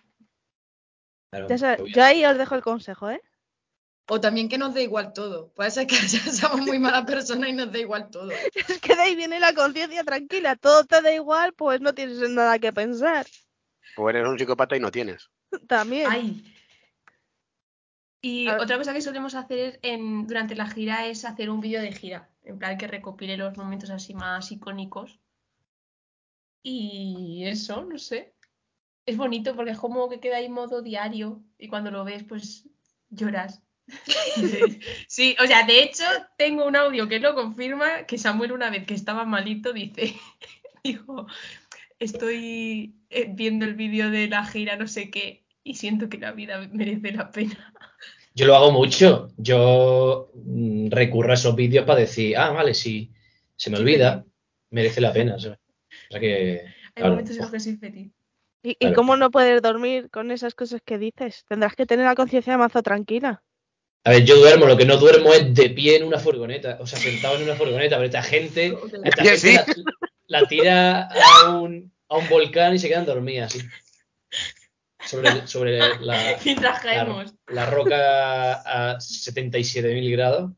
[1.31, 3.21] Claro, Ya yo ahí os dejo el consejo, ¿eh?
[4.07, 5.51] O también que nos dé igual todo.
[5.53, 8.29] Puede ser que seamos muy malas personas y nos dé igual todo.
[8.53, 12.17] Es que de ahí viene la conciencia tranquila, todo te da igual, pues no tienes
[12.29, 13.25] nada que pensar.
[13.97, 15.29] O eres un psicópata y no tienes.
[15.67, 16.07] También.
[16.09, 16.43] Ay.
[18.25, 18.61] Y A ver.
[18.61, 22.29] otra cosa que solemos hacer en, durante la gira es hacer un vídeo de gira.
[22.45, 25.19] En plan que recopile los momentos así más icónicos.
[26.63, 28.33] Y eso, no sé.
[29.05, 31.43] Es bonito porque es como que queda ahí modo diario.
[31.57, 32.69] Y cuando lo ves, pues
[33.09, 33.61] lloras.
[35.09, 36.05] Sí, o sea, de hecho,
[36.37, 40.15] tengo un audio que lo confirma, que Samuel una vez que estaba malito dice,
[40.83, 41.27] dijo,
[41.99, 46.31] estoy eh, viendo el vídeo de la gira no sé qué y siento que la
[46.31, 47.73] vida merece la pena.
[48.35, 49.29] Yo lo hago mucho.
[49.37, 53.11] Yo mm, recurro a esos vídeos para decir, ah, vale, si
[53.55, 54.25] se me olvida,
[54.71, 55.39] merece la pena.
[55.39, 55.59] ¿sabes?
[56.09, 58.11] O sea que, Hay claro, momentos en los que soy feliz.
[58.63, 58.95] ¿Y, Claro.
[58.95, 61.43] cómo no puedes dormir con esas cosas que dices?
[61.49, 63.43] Tendrás que tener la conciencia mazo tranquila.
[64.05, 66.87] A ver, yo duermo, lo que no duermo es de pie en una furgoneta, o
[66.87, 69.53] sea, sentado en una furgoneta, pero esta gente, esta gente sí.
[70.27, 71.09] la, la tira
[71.43, 73.65] a un, a un volcán y se quedan dormidas, así.
[75.13, 77.33] Sobre, sobre la, Mientras la, caemos.
[77.47, 80.51] la roca a 77.000 grados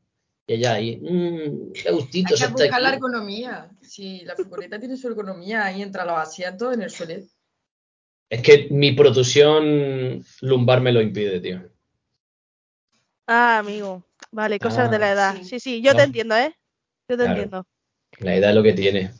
[0.48, 3.70] y allá ahí, mmm, qué gustito Hay se que buscar la ergonomía.
[3.82, 7.22] Si la furgoneta tiene su ergonomía ahí entre los asientos en el suelo.
[8.30, 11.62] Es que mi protusión lumbar me lo impide, tío.
[13.28, 14.06] Ah, amigo.
[14.32, 15.36] Vale, cosas de la Ah, edad.
[15.40, 15.44] sí.
[15.46, 16.04] Sí, sí, yo te No.
[16.06, 16.56] entiendo, ¿eh?
[17.10, 17.32] Yo te Claro.
[17.32, 17.68] entiendo.
[18.20, 19.12] La edad es lo que tiene.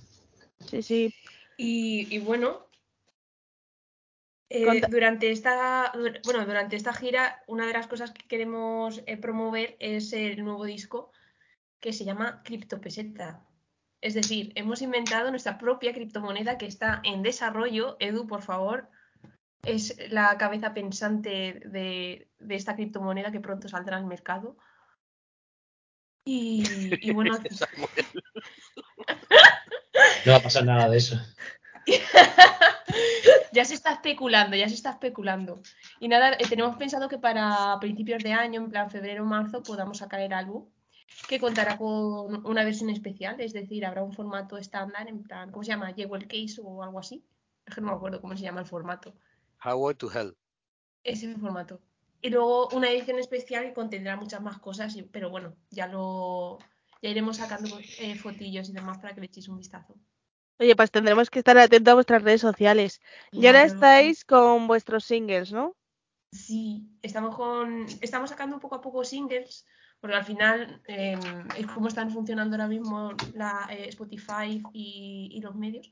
[0.70, 1.14] Sí, sí.
[1.58, 2.65] Y, y bueno,
[4.50, 5.92] eh, durante esta,
[6.24, 10.66] bueno, durante esta gira, una de las cosas que queremos eh, promover es el nuevo
[10.66, 11.12] disco
[11.80, 13.44] que se llama Criptopeseta.
[14.02, 17.98] Es decir, hemos inventado nuestra propia criptomoneda que está en desarrollo.
[18.00, 18.90] Edu, por favor,
[19.64, 24.58] es la cabeza pensante de, de esta criptomoneda que pronto saldrá al mercado.
[26.24, 26.64] Y,
[27.02, 27.40] y bueno,
[30.26, 31.20] No va a pasar nada de eso.
[33.52, 35.62] ya se está especulando, ya se está especulando.
[36.00, 39.64] Y nada, eh, tenemos pensado que para principios de año, en plan febrero o marzo,
[39.64, 40.68] podamos sacar el álbum,
[41.28, 45.64] que contará con una versión especial, es decir, habrá un formato estándar, en plan, ¿cómo
[45.64, 45.94] se llama?
[45.94, 47.24] Jewel Case o algo así.
[47.66, 49.14] Es que no me acuerdo cómo se llama el formato.
[49.64, 50.36] Highway to Hell.
[51.04, 51.82] Ese formato.
[52.22, 56.60] Y luego una edición especial que contendrá muchas más cosas, pero bueno, ya lo
[57.02, 59.96] ya iremos sacando eh, fotillos y demás para que le echéis un vistazo.
[60.60, 63.00] Oye, pues tendremos que estar atentos a vuestras redes sociales.
[63.32, 63.74] Y ahora Claro.
[63.74, 65.76] estáis con vuestros singles, ¿no?
[66.32, 67.86] Sí, estamos con.
[68.02, 69.66] Estamos sacando poco a poco singles,
[70.00, 71.18] porque al final eh,
[71.58, 75.92] es como están funcionando ahora mismo la, eh, Spotify y, y los medios.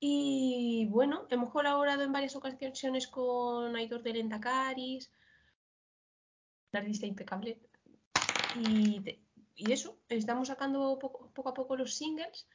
[0.00, 5.10] Y bueno, hemos colaborado en varias ocasiones con Aitor de Lentacaris,
[6.72, 7.58] un artista impecable.
[8.68, 9.20] Y, te-
[9.56, 12.46] y eso, estamos sacando poco, poco a poco los singles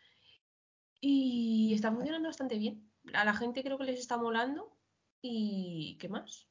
[1.02, 2.89] y está funcionando bastante bien.
[3.14, 4.76] A la gente creo que les está molando.
[5.22, 6.48] ¿Y qué más?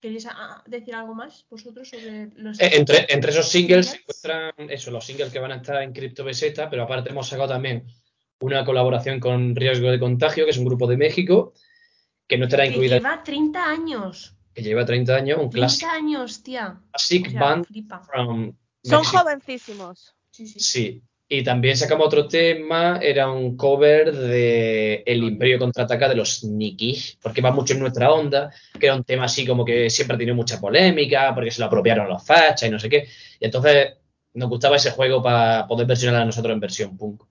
[0.00, 3.96] ¿Queréis ah, ah, decir algo más vosotros sobre los Eh, Entre, entre esos singles se
[3.98, 7.48] encuentran eso, los singles que van a estar en Crypto Beseta, pero aparte hemos sacado
[7.50, 7.86] también
[8.40, 11.52] una colaboración con Riesgo de Contagio, que es un grupo de México,
[12.26, 14.34] que no estará que incluida, lleva 30 años?
[14.54, 16.80] que lleva 30 años, un 30 classic, años, tía.
[16.90, 18.00] classic O sea, band flipa.
[18.02, 19.18] from Son Mexico.
[19.18, 20.14] jovencísimos.
[20.30, 20.60] Sí, sí.
[20.60, 21.02] Sí.
[21.32, 27.18] Y también sacamos otro tema, era un cover de El Imperio Contraataca de los Nikis,
[27.22, 30.18] porque va mucho en nuestra onda, que era un tema así como que siempre ha
[30.18, 33.06] tenido mucha polémica, porque se lo apropiaron los fachas y no sé qué.
[33.38, 33.92] Y entonces
[34.34, 37.22] nos gustaba ese juego para poder versionar a nosotros en versión punk.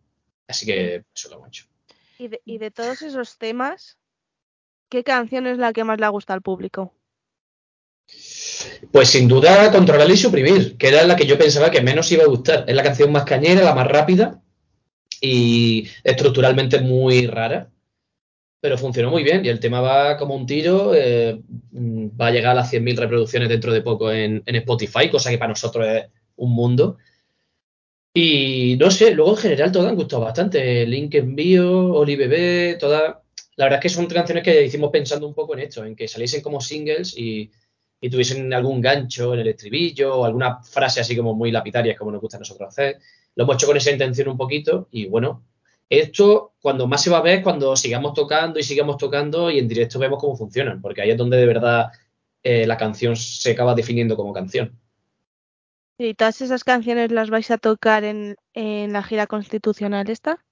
[0.47, 1.65] Así que eso lo hemos hecho.
[2.19, 3.97] Y de, y de todos esos temas,
[4.87, 6.93] ¿qué canción es la que más le gusta al público?
[8.91, 12.23] Pues sin duda controlar y suprimir, que era la que yo pensaba que menos iba
[12.23, 12.65] a gustar.
[12.67, 14.41] Es la canción más cañera, la más rápida
[15.21, 17.69] y estructuralmente muy rara,
[18.61, 21.39] pero funcionó muy bien y el tema va como un tiro, eh,
[21.73, 25.49] va a llegar a las 100.000 reproducciones dentro de poco en, Spotify, cosa que para
[25.49, 26.05] nosotros es
[26.35, 26.97] un mundo.
[28.13, 30.85] Y no sé, luego en general todas han gustado bastante.
[30.85, 32.77] Link Envío, Oli Bebé.
[32.81, 36.07] La verdad es que son canciones que hicimos pensando un poco en esto, en que
[36.07, 37.51] saliesen como singles y,
[38.01, 42.11] y tuviesen algún gancho en el estribillo o alguna frase así como muy lapidaria, como
[42.11, 42.99] nos gusta a nosotros hacer.
[43.35, 45.43] Lo hemos hecho con esa intención un poquito y bueno,
[45.89, 49.59] esto cuando más se va a ver es cuando sigamos tocando y sigamos tocando y
[49.59, 51.91] en directo vemos cómo funcionan, porque ahí es donde de verdad
[52.43, 54.79] eh, la canción se acaba definiendo como canción.
[55.97, 60.45] ¿Y todas esas canciones las vais a tocar en, en la gira constitucional esta?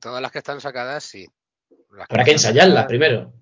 [0.00, 1.28] Todas las que están sacadas, sí.
[1.92, 3.32] Las Habrá que ensayarlas sacadas, primero.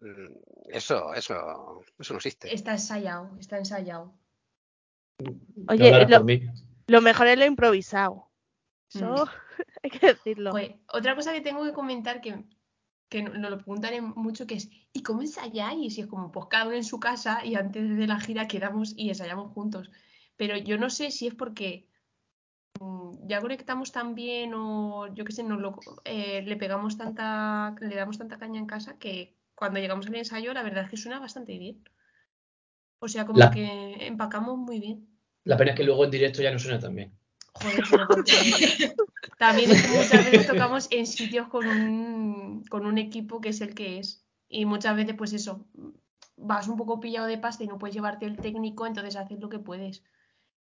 [0.00, 2.52] Mm, Eso, eso, eso no existe.
[2.54, 4.14] Está ensayado, está ensayado.
[5.68, 6.24] Oye, lo,
[6.86, 8.30] lo mejor es lo improvisado.
[8.92, 9.28] Eso Mm.
[9.82, 10.50] hay que decirlo.
[10.52, 12.44] Pues, otra cosa que tengo que comentar que,
[13.08, 15.98] que no- nos lo preguntan mucho que es ¿y cómo ensayáis?
[15.98, 18.94] Y es como, pues cada uno en su casa y antes de la gira quedamos
[18.96, 19.90] y ensayamos juntos.
[20.36, 21.86] Pero yo no sé si es porque
[22.80, 27.74] mm, ya conectamos tan bien o yo qué sé, nos lo, eh, le pegamos tanta,
[27.80, 30.96] le damos tanta caña en casa que cuando llegamos al ensayo la verdad es que
[30.96, 31.84] suena bastante bien.
[32.98, 35.06] O sea, como La- que empacamos muy bien.
[35.44, 37.12] La pena es que luego en directo ya no suena tan bien.
[37.52, 38.32] Joder, porque
[39.38, 43.60] también es que muchas veces tocamos en sitios con un, con un equipo que es
[43.60, 44.24] el que es.
[44.48, 45.66] Y muchas veces, pues eso,
[46.36, 49.50] vas un poco pillado de pasta y no puedes llevarte el técnico, entonces haces lo
[49.50, 50.02] que puedes.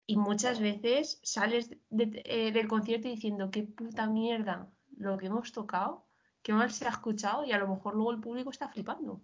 [0.06, 5.52] Y muchas veces sales de- eh, del concierto diciendo, qué puta mierda lo que hemos
[5.52, 6.07] tocado,
[6.48, 9.20] qué mal se ha escuchado y a lo mejor luego el público está flipando.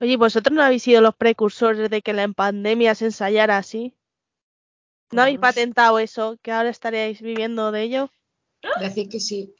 [0.00, 3.94] Oye, ¿vosotros no habéis sido los precursores de que la pandemia se ensayara así?
[5.08, 5.40] Pues ¿No habéis sé.
[5.42, 6.38] patentado eso?
[6.40, 8.10] ¿Que ahora estaríais viviendo de ello?
[8.80, 9.54] Decir que sí.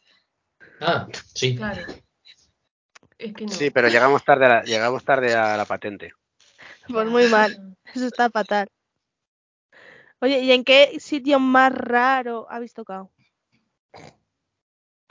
[0.80, 1.54] Ah, sí.
[1.56, 1.82] Claro.
[3.18, 3.50] Es que no.
[3.50, 6.14] Sí, pero llegamos tarde a la, llegamos tarde a la patente.
[6.88, 7.76] Pues muy mal.
[7.94, 8.66] Eso está fatal.
[10.20, 13.10] Oye, ¿y en qué sitio más raro habéis tocado?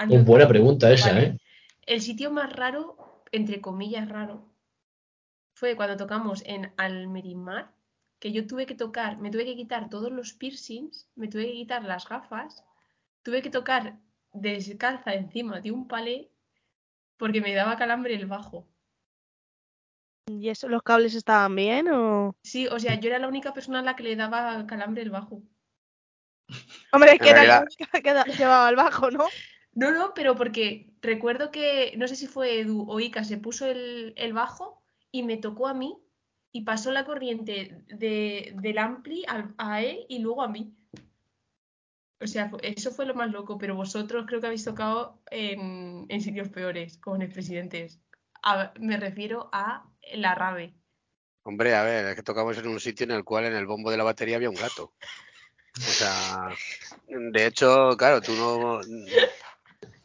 [0.07, 1.23] Muy buena pregunta esa, Vale.
[1.23, 1.37] ¿eh?
[1.85, 4.49] El sitio más raro, entre comillas raro,
[5.53, 7.73] fue cuando tocamos en Almerimar,
[8.19, 11.53] que yo tuve que tocar, me tuve que quitar todos los piercings, me tuve que
[11.53, 12.63] quitar las gafas,
[13.21, 13.97] tuve que tocar
[14.31, 16.31] descalza encima de un palé
[17.17, 18.65] porque me daba calambre el bajo.
[20.27, 22.33] ¿Y eso, los cables estaban bien o...?
[22.43, 25.09] Sí, o sea, yo era la única persona a la que le daba calambre el
[25.09, 25.43] bajo.
[26.93, 29.25] Hombre, que En era la única que llevaba el bajo, ¿no?
[29.75, 33.65] No, no, pero porque recuerdo que, no sé si fue Edu o Ika, se puso
[33.65, 35.97] el, el bajo y me tocó a mí
[36.51, 40.73] y pasó la corriente de, del ampli al- a él y luego a mí.
[42.21, 46.21] O sea, eso fue lo más loco, pero vosotros creo que habéis tocado en, en
[46.21, 47.99] sitios peores, con expresidentes.
[48.43, 50.73] A- me refiero a la rave.
[51.43, 53.91] Hombre, a ver, es que tocamos en un sitio en el cual en el bombo
[53.91, 54.93] de la batería había un gato.
[55.75, 56.49] O sea,
[57.07, 58.79] de hecho, claro, tú no.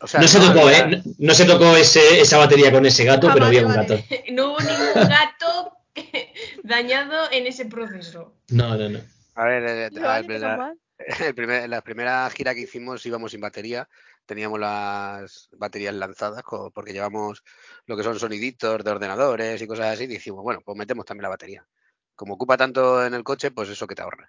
[0.00, 1.02] O sea, No se tocó, había- ¿eh?
[1.04, 3.74] No, no se tocó ese, esa batería con ese gato, Ah, pero vale, había un
[3.74, 3.88] vale.
[3.88, 4.04] gato.
[4.32, 5.72] No hubo ningún gato
[6.62, 8.34] dañado en ese proceso.
[8.50, 9.00] No, no, no.
[9.34, 10.78] A ver, eh, a ver, la, mal.
[11.20, 13.88] el primer- la primera gira que hicimos íbamos sin batería,
[14.26, 16.42] teníamos las baterías lanzadas
[16.74, 17.42] porque llevamos
[17.86, 21.22] lo que son soniditos de ordenadores y cosas así, y dijimos, bueno, pues metemos también
[21.22, 21.66] la batería.
[22.14, 24.28] Como ocupa tanto en el coche, pues eso que te ahorras.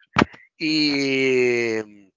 [0.57, 2.08] Y,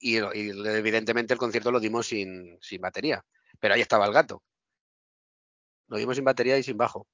[0.00, 3.24] y, y evidentemente el concierto lo dimos sin, sin batería,
[3.60, 4.42] pero ahí estaba el gato.
[5.88, 7.06] Lo dimos sin batería y sin bajo.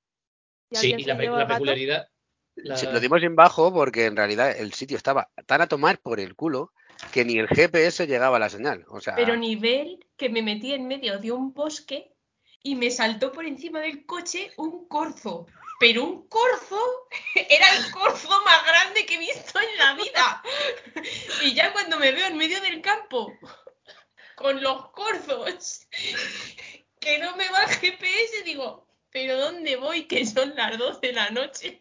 [0.70, 2.08] ¿Y Sí, y la, la peculiaridad.
[2.56, 5.98] la- Sí, Lo dimos sin bajo porque en realidad el sitio estaba tan a tomar
[6.00, 6.72] por el culo
[7.12, 8.84] que ni el GPS llegaba a la señal.
[8.88, 12.12] O sea, Pero nivel que me metí en medio de un bosque
[12.62, 15.46] y me saltó por encima del coche un corzo.
[15.80, 20.42] Pero un corzo era el corzo más grande que he visto en la vida.
[21.42, 23.32] Y ya cuando me veo en medio del campo
[24.36, 25.86] con los corzos,
[27.00, 30.06] que no me va el GPS, digo, ¿pero dónde voy?
[30.06, 31.80] Que son las 12 de la noche.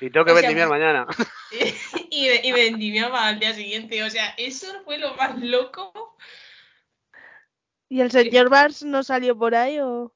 [0.00, 1.06] Y tengo que O sea, vendimiar mañana.
[2.10, 4.02] Y, y vendimiaba al día siguiente.
[4.02, 6.16] O sea, eso fue lo más loco.
[7.88, 10.12] ¿Y el señor Bars no salió por ahí o...?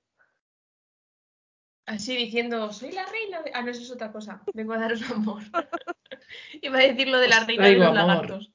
[1.86, 3.50] Así diciendo, soy la reina de...
[3.54, 4.42] Ah, no, eso es otra cosa.
[4.54, 5.42] Vengo a daros amor.
[6.62, 8.06] Iba a decir lo de la Os reina de los amor.
[8.06, 8.50] lagartos.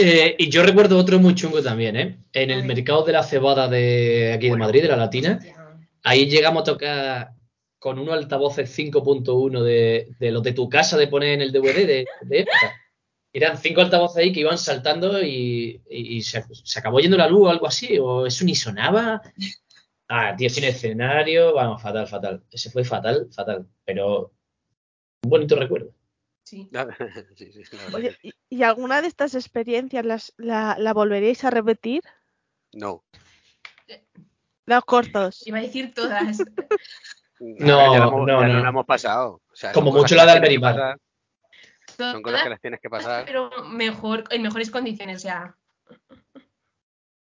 [0.00, 2.18] Eh, y yo recuerdo otro muy chungo también, ¿eh?
[2.32, 4.56] En el mercado de la cebada de aquí de.
[4.56, 5.38] Madrid, de la Latina,
[6.02, 7.30] ahí llegamos a tocar
[7.78, 11.86] con unos altavoces 5.1 de, de los de tu casa de poner en el DVD
[11.86, 12.74] de, de época.
[13.32, 17.28] Eran cinco altavoces ahí que iban saltando y, y- y se, se acabó yendo la
[17.28, 19.22] luz o algo así, o eso ni sonaba.
[20.08, 22.42] Ah, tío, sin escenario, vamos, fatal, fatal.
[22.50, 24.32] Ese fue fatal, fatal, pero
[25.22, 25.92] un bonito recuerdo.
[26.44, 26.68] Sí.
[27.94, 28.16] Oye.
[28.22, 32.02] ¿y, y alguna de estas experiencias las, la, la volveríais a repetir?
[32.72, 33.04] No.
[34.64, 35.46] Los cortos.
[35.46, 36.38] Iba a decir todas.
[37.40, 38.62] No, ya la hemos- no, ya no.
[38.64, 39.42] la hemos pasado.
[39.52, 40.98] O sea, Como mucho la de Almerimar.
[41.96, 43.26] Son cosas que las tienes que pasar.
[43.26, 45.22] Pero mejor, en mejores condiciones.
[45.22, 45.56] Sea,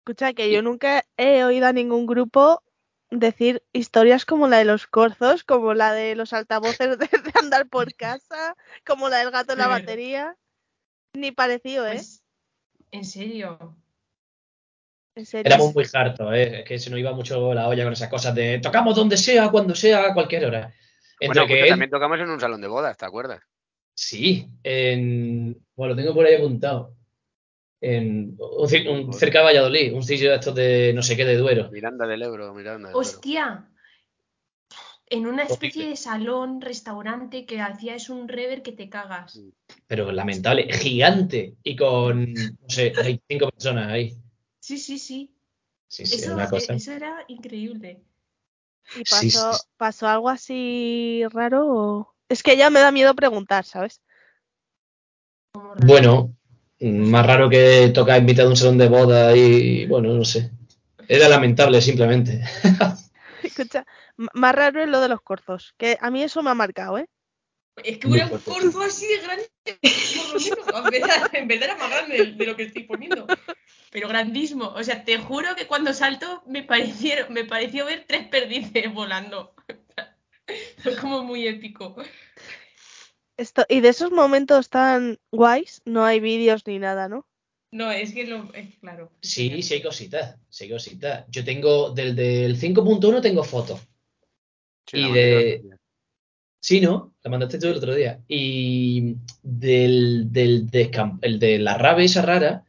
[0.05, 2.61] Escucha, que yo nunca he oído a ningún grupo
[3.19, 7.67] decir historias como la de los corzos, como la de los altavoces de, de andar
[7.67, 8.55] por casa,
[8.85, 10.35] como la del gato en la batería.
[11.15, 11.93] Ni parecido, ¿eh?
[11.93, 12.23] pues,
[12.91, 13.77] en serio.
[15.15, 15.47] En serio.
[15.47, 16.59] Éramos muy hartos, ¿eh?
[16.59, 19.49] Es que se nos iba mucho la olla con esas cosas de tocamos donde sea,
[19.49, 20.73] cuando sea, a cualquier hora.
[21.19, 23.41] Entre Bueno, que escucha, él- también tocamos en un salón de bodas, ¿te acuerdas?
[23.93, 25.63] Sí, en.
[25.75, 26.95] Bueno, lo tengo por ahí apuntado.
[27.85, 31.35] En, un un- cerca de Valladolid, un sitio de estos de no sé qué de
[31.35, 31.69] Duero.
[31.69, 32.99] Miranda del Ebro, Miranda del Ebro.
[32.99, 33.69] Hostia.
[35.07, 39.37] En una especie de salón, restaurante que hacía es un rever que te cagas.
[39.85, 41.57] Pero lamentable, gigante.
[41.61, 44.17] Y con, no sé, 25 personas ahí.
[44.61, 45.35] Sí, sí, sí.
[45.89, 46.73] Sí, sí, Eso, una cosa.
[46.73, 48.01] eh, eso era increíble.
[48.95, 49.67] ¿Y pasó, sí, sí.
[49.75, 51.67] pasó algo así raro?
[51.67, 54.01] o- Es que ya me da miedo preguntar, ¿sabes?
[55.85, 56.33] Bueno,
[56.83, 60.51] más raro que tocar en mitad de un salón de boda y, bueno, no sé.
[61.07, 62.41] Era lamentable simplemente.
[63.43, 66.97] Escucha, más raro es lo de los corzos, que a mí eso me ha marcado,
[66.97, 67.07] ¿eh?
[67.83, 69.49] Es que Muy era un corzo así de grande.
[69.65, 70.83] Por lo menos.
[70.83, 73.25] En verdad, en verdad era más grande de, de lo que estoy poniendo.
[73.89, 74.65] Pero grandísimo.
[74.75, 79.55] O sea, te juro que cuando salto me parecieron, me pareció ver tres perdices volando.
[80.77, 81.95] Fue como muy épico.
[83.37, 87.25] Esto, y de esos momentos tan guays, no hay vídeos ni nada, ¿no?
[87.71, 88.53] No, es que lo.
[88.53, 89.11] Es claro.
[89.21, 91.25] Sí, sí hay cositas, sí hay cositas.
[91.29, 93.79] Yo tengo, del del 5.1 tengo fotos.
[94.85, 95.63] Sí, y de-.
[96.59, 97.13] Sí, ¿no?
[97.23, 98.21] La mandaste tú el otro día.
[98.27, 102.63] Y del, del de, el de la rave esa rara,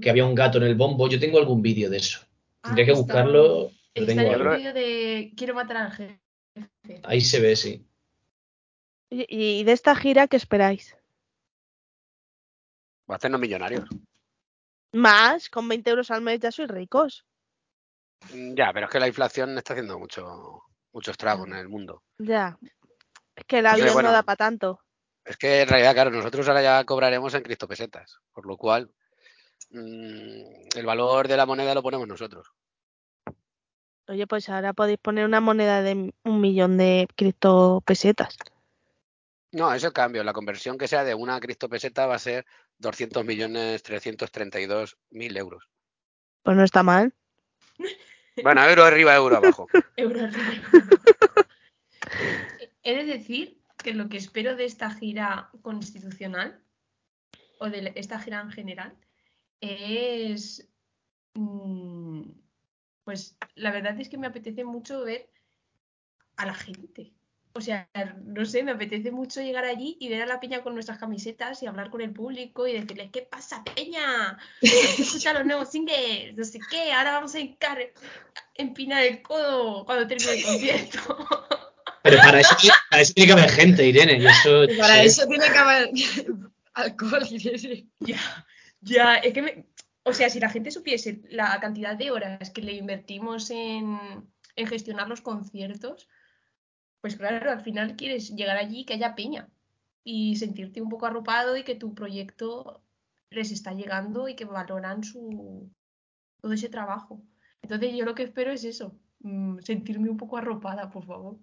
[0.00, 2.20] que había un gato en el bombo, yo tengo algún vídeo de eso.
[2.62, 3.42] Tendría Ah, que está- buscarlo.
[3.42, 6.20] Lo Está tengo el vídeo de Quiero matar al jefe.
[7.02, 7.84] Ahí se ve, sí.
[9.10, 10.96] Y, de esta gira, ¿qué esperáis?
[13.10, 13.88] Va a hacernos millonarios.
[14.92, 17.26] Más, con 20 euros al mes ya sois ricos.
[18.32, 22.02] Mm, Ya, pero es que la inflación está haciendo mucho, mucho estrago en el mundo.
[22.18, 22.56] Ya.
[23.34, 24.08] Es que el Entonces, avión bueno.
[24.10, 24.80] no da para tanto.
[25.24, 28.90] Es que en realidad, claro, nosotros ahora ya cobraremos en criptopesetas, por lo cual
[29.70, 32.46] mm, el valor de la moneda lo ponemos nosotros.
[34.08, 38.36] Oye, pues ahora podéis poner una moneda de un millón de criptopesetas.
[39.52, 40.22] No, es el cambio.
[40.22, 42.46] La conversión que sea de una criptopeseta va a ser
[42.78, 45.68] 200 millones 332 mil euros.
[46.42, 47.12] Pues no está mal.
[48.42, 49.66] Bueno, euro arriba, euro abajo.
[49.96, 50.62] Euro arriba.
[52.82, 56.62] He de decir que lo que espero de esta gira constitucional,
[57.58, 58.96] o de esta gira en general,
[59.60, 60.66] es.
[61.34, 62.22] mm,
[63.04, 65.28] Pues la verdad es que me apetece mucho ver
[66.36, 67.12] a la gente.
[67.52, 67.88] O sea,
[68.24, 71.62] no sé, me apetece mucho llegar allí y ver a la peña con nuestras camisetas
[71.62, 74.38] y hablar con el público y decirles, ¿qué pasa, peña?
[74.60, 77.90] Escucha los nuevos singles, no sé qué, ahora vamos a encar-
[78.54, 81.26] empinar el codo cuando termine el concierto.
[82.02, 82.56] Pero para eso,
[82.88, 84.18] para eso tiene que haber gente, Irene.
[84.18, 85.06] Y eso, Y para sí.
[85.06, 85.90] eso tiene que haber
[86.74, 87.26] alcohol.
[87.30, 87.86] Irene.
[87.98, 88.46] Ya,
[88.80, 89.66] ya, es que me...
[90.04, 93.98] O sea, si la gente supiese la cantidad de horas que le invertimos en,
[94.56, 96.08] en gestionar los conciertos,
[97.00, 99.48] pues claro, al final quieres llegar allí y que haya peña
[100.04, 102.82] y sentirte un poco arropado y que tu proyecto
[103.30, 105.70] les está llegando y que valoran su
[106.40, 107.22] todo ese trabajo.
[107.62, 111.38] Entonces yo lo que espero es eso, mm, sentirme un poco arropada, por favor.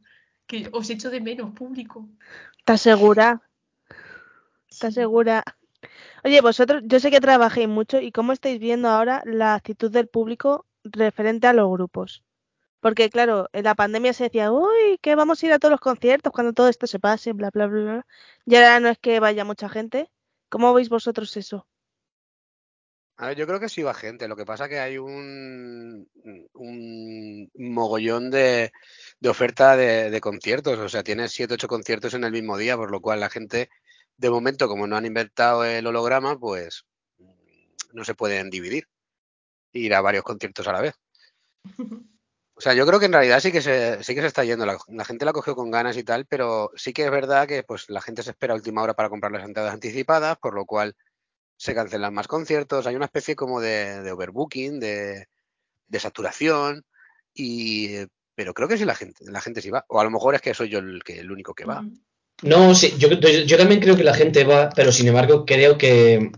[0.47, 2.09] Que os echo de menos, público.
[2.57, 3.41] ¿Estás segura?
[4.69, 5.43] ¿Estás segura?
[6.23, 10.07] Oye, vosotros, yo sé que trabajéis mucho y cómo estáis viendo ahora la actitud del
[10.07, 12.23] público referente a los grupos.
[12.79, 15.79] Porque, claro, en la pandemia se decía, uy, que vamos a ir a todos los
[15.79, 18.07] conciertos cuando todo esto se pase, bla, bla, bla, bla.
[18.45, 20.09] Y ahora no es que vaya mucha gente.
[20.49, 21.67] ¿Cómo veis vosotros eso?
[23.19, 24.27] A ver, yo creo que sí va gente.
[24.27, 26.07] Lo que pasa que hay un,
[26.53, 28.71] un mogollón de,
[29.19, 30.77] de oferta de, de conciertos.
[30.77, 33.69] O sea, tienes 7, 8 conciertos en el mismo día, por lo cual la gente,
[34.17, 36.85] de momento, como no han inventado el holograma, pues
[37.91, 38.87] no se pueden dividir.
[39.73, 40.95] Ir a varios conciertos a la vez.
[42.57, 44.65] O sea, yo creo que en realidad sí que se, sí que se está yendo.
[44.65, 47.87] La, gente la cogió con ganas y tal, pero sí que es verdad que pues
[47.87, 50.95] la gente se espera a última hora para comprar las entradas anticipadas, por lo cual
[51.55, 52.87] se cancelan más conciertos.
[52.87, 55.27] Hay una especie como de, overbooking, de,
[55.99, 56.83] saturación,
[57.31, 57.97] y
[58.33, 59.85] pero creo que sí la gente, la gente sí va.
[59.87, 61.83] O a lo mejor es que soy yo el que el único que va.
[61.83, 61.99] Mm.
[62.41, 66.31] No, sí, yo también creo que la gente va, pero sin embargo creo que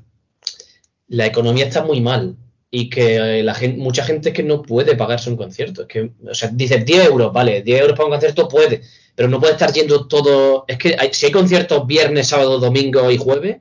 [1.08, 2.36] la economía está muy mal
[2.72, 5.82] y que la gente, mucha gente es que no puede pagarse un concierto.
[5.82, 8.82] Es que, o sea, dices 10 euros, vale, 10 euros para un concierto puede,
[9.16, 10.66] pero no puede estar yendo todo.
[10.68, 13.58] Es que hay- si hay conciertos viernes, sábado, domingo y jueves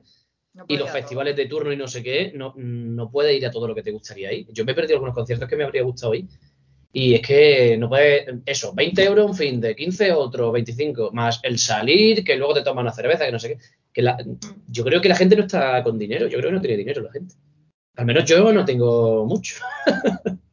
[0.53, 0.97] No y los todo.
[0.99, 3.81] festivales de turno y no sé qué, no, no puedes ir a todo lo que
[3.83, 4.45] te gustaría ir.
[4.51, 6.25] Yo me he perdido algunos conciertos que me habría gustado ir.
[6.91, 11.39] Y es que no puedes, eso, 20 euros un fin de 15 otro, 25, más
[11.43, 13.57] el salir, que luego te toman una cerveza, que no sé qué.
[13.93, 14.17] Que la-
[14.67, 17.01] yo creo que la gente no está con dinero, yo creo que no tiene dinero
[17.03, 17.35] la gente.
[17.95, 19.63] Al menos yo no tengo mucho.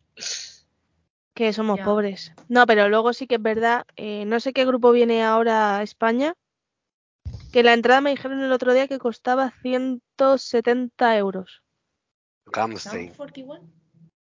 [1.35, 1.85] Que somos Ya.
[1.85, 2.33] pobres.
[2.49, 3.85] No, pero luego sí que es verdad.
[3.97, 6.33] eh, no sé qué grupo viene ahora a España.
[7.53, 11.63] Que la entrada me dijeron el otro día que costaba 170 euros.
[12.47, 13.09] Rammstein.
[13.09, 13.61] ¿Sound 41?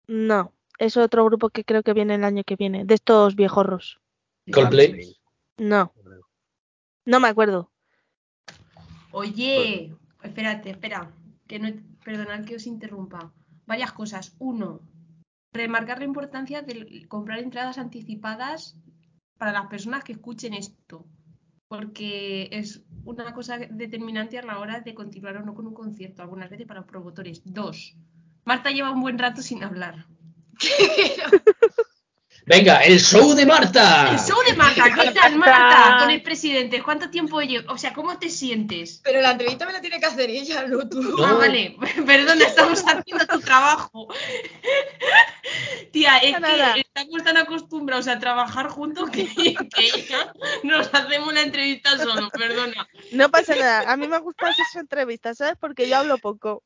[0.07, 2.83] No, es otro grupo que creo que viene el año que viene.
[2.83, 3.99] De estos viejorros.
[4.51, 5.15] Coldplay.
[5.57, 5.93] No,
[7.05, 7.69] no me acuerdo.
[9.11, 9.93] Oye,
[10.23, 11.11] espérate, espera.
[11.47, 11.69] Que no,
[12.03, 13.33] perdonad que os interrumpa.
[13.65, 14.35] Varias cosas.
[14.39, 14.81] Uno,
[15.53, 18.77] remarcar la importancia de comprar entradas anticipadas
[19.37, 21.05] para las personas que escuchen esto.
[21.67, 26.21] Porque es una cosa determinante a la hora de continuar o no con un concierto,
[26.21, 27.41] algunas veces para los promotores.
[27.45, 27.97] Dos,
[28.45, 30.05] Marta lleva un buen rato sin hablar.
[32.45, 34.09] Venga, el show de Marta.
[34.11, 35.97] El show de Marta, ¿qué tal Marta?
[35.99, 37.71] Con el presidente, ¿cuánto tiempo lleva?
[37.71, 38.99] O sea, ¿cómo te sientes?
[39.01, 41.01] Pero la entrevista me la tiene que hacer ella, no tú.
[41.01, 41.25] No.
[41.25, 44.07] Ah, vale, perdona, estamos haciendo tu trabajo.
[45.91, 46.73] Tía, es Nada.
[46.73, 50.33] que estamos tan acostumbrados a trabajar juntos que, que ya
[50.63, 52.87] nos hacemos la entrevista solo, perdona.
[53.11, 53.89] No pasa nada.
[53.91, 55.55] A mí me gustan esas entrevistas, ¿sabes?
[55.57, 56.63] Porque yo hablo poco.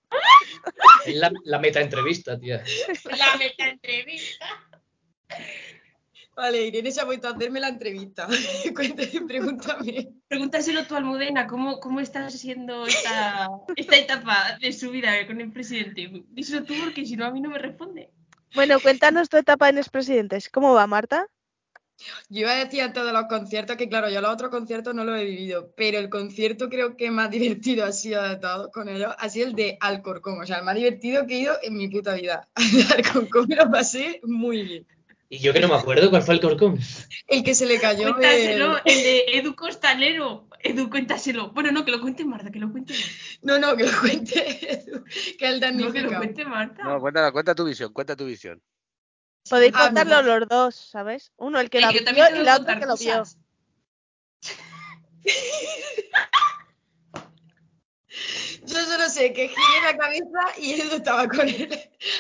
[1.06, 2.64] Es la, la meta entrevista, tía.
[3.06, 4.47] La meta entrevista.
[6.38, 8.28] Vale, Irene se ha vuelto a hacerme la entrevista.
[8.76, 10.10] Cuéntame, pregúntame.
[10.28, 15.52] Pregúntaselo tú, Almudena, ¿cómo, cómo está siendo esta, esta etapa de su vida con el
[15.52, 16.24] presidente?
[16.30, 18.12] Díselo tú porque si no a mí no me responde.
[18.54, 20.48] Bueno, cuéntanos tu etapa en expresidentes.
[20.50, 21.26] ¿Cómo va, Marta?
[22.30, 25.04] Yo iba a decir antes de los conciertos que, claro, yo los otros conciertos no
[25.04, 28.90] los he vivido, pero el concierto creo que más divertido ha sido de todos con
[28.90, 31.78] ellos, ha sido el de Alcorcón, o sea, el más divertido que he ido en
[31.78, 32.48] mi puta vida.
[32.96, 34.97] Alcorcón me lo pasé muy bien.
[35.30, 36.80] Y yo que no me acuerdo cuál fue el corcón.
[37.28, 40.48] El que se le cayó Cuéntaselo, el- el de Edu Costalero.
[40.60, 41.52] Edu, cuéntaselo.
[41.52, 42.94] Bueno, no, que lo cuente Marta, que lo cuente.
[43.42, 45.04] No, no, que lo cuente Edu,
[45.38, 46.84] que el No, que lo cuente Marta.
[46.84, 48.62] No, cuenta, cuenta tu visión, cuenta tu visión.
[49.50, 51.32] Podéis Ah, contarlo los dos, ¿sabes?
[51.38, 53.24] Uno el que la yo vio y otra contar que lo vio.
[58.66, 61.70] Yo solo sé que giré la cabeza y Edu estaba con el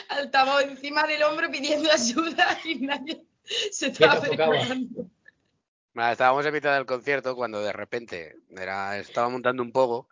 [0.10, 3.24] altavoz encima del hombro pidiendo ayuda y nadie
[3.72, 5.10] se estaba preparando.
[5.94, 10.08] Nada, estábamos en mitad del concierto cuando de repente era, estaba montando un pogo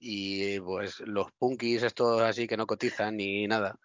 [0.00, 3.76] y pues los punkis estos así que no cotizan ni nada,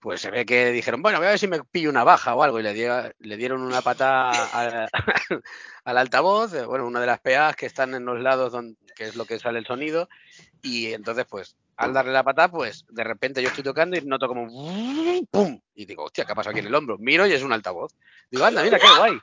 [0.00, 2.42] pues se ve que dijeron, bueno, voy a ver si me pillo una baja o
[2.44, 4.30] algo y le, dio- le dieron una pata
[5.84, 9.04] al altavoz, eh, bueno, una de las PAs que están en los lados donde, que
[9.04, 10.08] es lo que sale el sonido
[10.62, 14.28] y entonces pues al darle la pata pues de repente yo estoy tocando y noto
[14.28, 14.46] como
[15.74, 16.98] y digo, hostia, ¿qué ha pasado aquí en el hombro?
[16.98, 17.92] Miro y es un altavoz.
[18.30, 19.18] Digo, anda, mira, qué guay.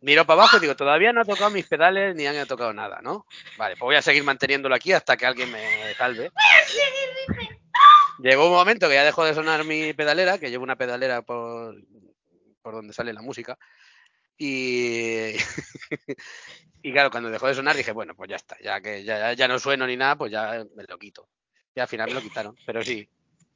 [0.00, 3.00] Miro para abajo y digo, todavía no ha tocado mis pedales ni han tocado nada,
[3.02, 3.26] ¿no?
[3.56, 6.30] Vale, pues voy a seguir manteniéndolo aquí hasta que alguien me salve.
[8.20, 11.74] Llegó un momento que ya dejó de sonar mi pedalera, que llevo una pedalera por,
[12.62, 13.58] por donde sale la música.
[14.38, 15.32] Y,
[16.82, 19.48] y claro, cuando dejó de sonar dije, bueno, pues ya está, ya que ya, ya
[19.48, 21.28] no sueno ni nada, pues ya me lo quito.
[21.74, 23.08] Y al final me lo quitaron, pero sí,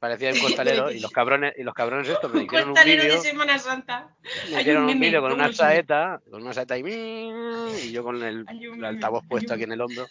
[0.03, 3.07] parecía un costalero y los cabrones y los cabrones estos me hicieron un costalero de
[3.07, 4.13] vídeo, Semana Santa.
[4.51, 8.45] me hicieron un vídeo con una saeta, con una saeta y, y yo con el,
[8.83, 10.05] altavoz puesto aquí en el hombro.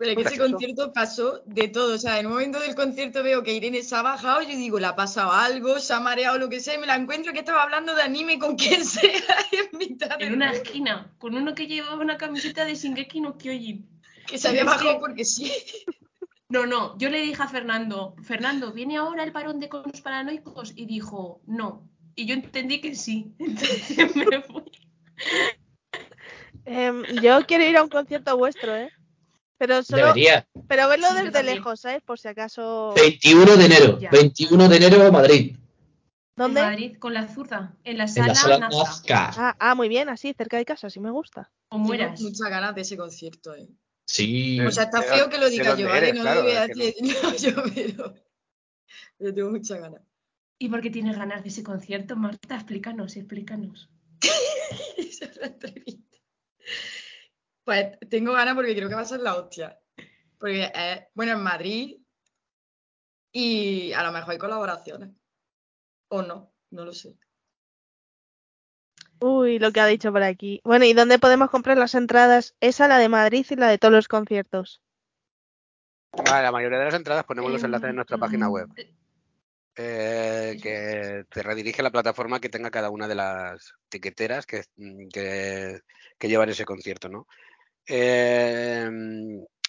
[0.00, 1.94] Pero es que ese concierto pasó de todo.
[1.94, 4.40] O sea, en un momento del concierto veo que Irene se ha bajado.
[4.40, 5.78] Yo digo, ¿le ha pasado algo?
[5.78, 6.74] ¿Se ha mareado lo que sea?
[6.74, 9.10] Y me la encuentro que estaba hablando de anime con quien sea
[9.52, 13.36] en mitad En del una esquina, con uno que llevaba una camiseta de Shingeki no
[13.36, 13.86] Kyojin.
[14.26, 15.52] Que se había bajado que- porque sí.
[16.48, 20.72] No, no, yo le dije a Fernando, Fernando, ¿viene ahora el parón de conos paranoicos?
[20.74, 21.88] Y dijo, no.
[22.16, 23.34] Y yo entendí que sí.
[23.38, 24.64] Entonces me fui.
[26.64, 28.90] Em, yo quiero ir a un concierto vuestro, ¿eh?
[29.60, 30.48] Pero solo, Debería.
[30.68, 32.00] pero verlo desde lejos, ¿sabes?
[32.02, 32.94] Por si acaso.
[32.96, 33.98] 21 de enero.
[34.00, 34.08] Ya.
[34.10, 35.54] 21 de enero, Madrid.
[36.34, 36.60] ¿Dónde?
[36.60, 38.78] En Madrid con la zurda, en la En sala, la sala Nazca.
[39.26, 39.32] Nazca.
[39.36, 41.50] Ah, ah, muy bien, así, cerca de casa, sí me gusta.
[41.68, 42.18] O Tengo mueras.
[42.22, 43.68] muchas ganas de ese concierto, ¿eh?
[44.06, 44.58] Sí.
[44.62, 46.14] O sea, está ¿De feo que lo diga yo, ¿vale?
[46.14, 48.14] No Claro, lo voy a es que decir no, yo, pero...
[49.18, 50.00] Pero tengo muchas ganas.
[50.58, 52.54] ¿Y por qué tienes ganas de ese concierto, Marta?
[52.54, 53.90] Explícanos, explícanos.
[54.96, 55.99] Esa es la entrevista.
[57.70, 59.78] Pues tengo ganas porque creo que va a ser la hostia.
[60.40, 61.98] Porque, eh, bueno, en Madrid
[63.30, 65.10] y a lo mejor hay colaboraciones.
[66.08, 67.16] O no, no lo sé.
[69.20, 70.60] Uy, lo que ha dicho por aquí.
[70.64, 72.56] Bueno, ¿y dónde podemos comprar las entradas?
[72.58, 74.82] Esa, la de Madrid y la de todos los conciertos.
[76.10, 78.68] Vale, la mayoría de las entradas ponemos los enlaces en nuestra Em, página web.
[78.76, 78.92] eh,
[79.76, 84.64] eh, que te redirige a la plataforma que tenga cada una de las tiqueteras que,
[84.76, 85.82] mm, que,
[86.18, 87.28] que llevan ese concierto, ¿no?
[87.92, 88.88] Eh,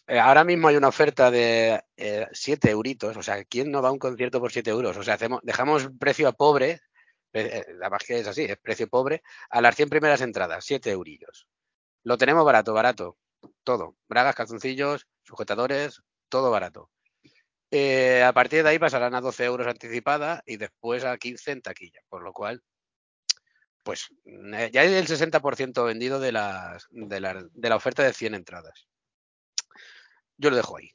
[0.07, 1.83] eh, ahora mismo hay una oferta de
[2.31, 4.95] 7 euritos, o sea, ¿quién no va a un concierto por 7 euros?
[4.95, 6.81] O sea, dejamos precio a pobre,
[7.33, 10.91] eh, eh, la magia es así, es precio pobre, a las 100 primeras entradas, 7
[10.91, 11.47] eurillos.
[12.03, 13.17] Lo tenemos barato, barato,
[13.63, 16.91] todo, bragas, calzoncillos, sujetadores, todo barato.
[17.71, 21.61] Eh, a partir de ahí pasarán a 12 euros anticipada y después a 15 en
[21.61, 22.61] taquilla, por lo cual,
[23.83, 28.13] pues eh, ya hay el 60% vendido de, las, de, la, de la oferta de
[28.13, 28.87] 100 entradas.
[30.37, 30.91] Yo lo dejo ahí.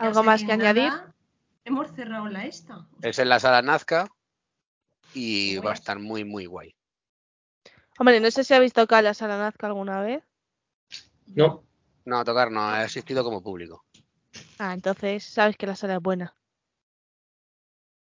[0.00, 0.92] ¿Algo más que añadir?
[1.64, 2.88] Hemos cerrado la esta.
[3.02, 4.08] Es en la sala Nazca
[5.14, 6.74] y va a estar muy, muy guay.
[7.98, 10.24] Hombre, no sé si habéis tocado la sala Nazca alguna vez.
[11.26, 11.64] No.
[12.04, 13.84] No, tocar no, ha asistido como público.
[14.58, 16.34] Ah, entonces sabes que la sala es buena.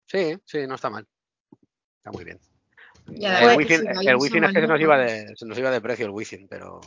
[0.07, 1.07] Sí, sí, no está mal.
[1.97, 2.39] Está muy bien.
[3.09, 5.71] Y El Wizzing- el es que se Somalia, nos, iba pues, de, se nos iba
[5.71, 6.81] de precio el Wizzing, pero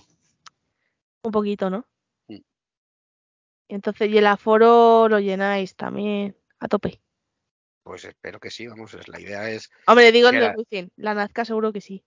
[1.22, 1.86] Un poquito, ¿no?
[2.28, 2.34] Mm.
[3.68, 7.00] Y entonces, y el aforo lo llenáis también a tope.
[7.82, 9.70] pues espero que sí, vamos, la idea es...
[9.86, 10.90] Hombre, digo el la- Wizzing.
[10.96, 12.04] La Nazca seguro que sí.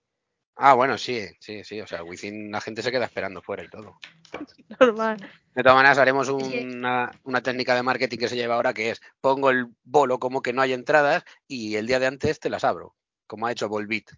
[0.60, 3.62] Ah, bueno, sí, sí, sí, o sea, el Wizzing la gente se queda esperando fuera
[3.62, 3.96] y todo.
[4.80, 5.18] Normal.
[5.54, 9.00] De todas maneras, haremos una, una técnica de marketing que se lleva ahora que es
[9.20, 12.64] pongo el bolo como que no hay entradas y el día de antes te las
[12.64, 12.96] abro,
[13.28, 14.10] como ha hecho Volbit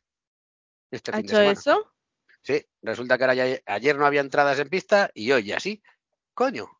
[0.90, 1.52] este ¿Ha fin de hecho semana.
[1.60, 1.92] eso?
[2.42, 5.82] Sí, resulta que ahora ya- ayer no había entradas en pista y hoy ya sí.
[6.32, 6.70] Coño.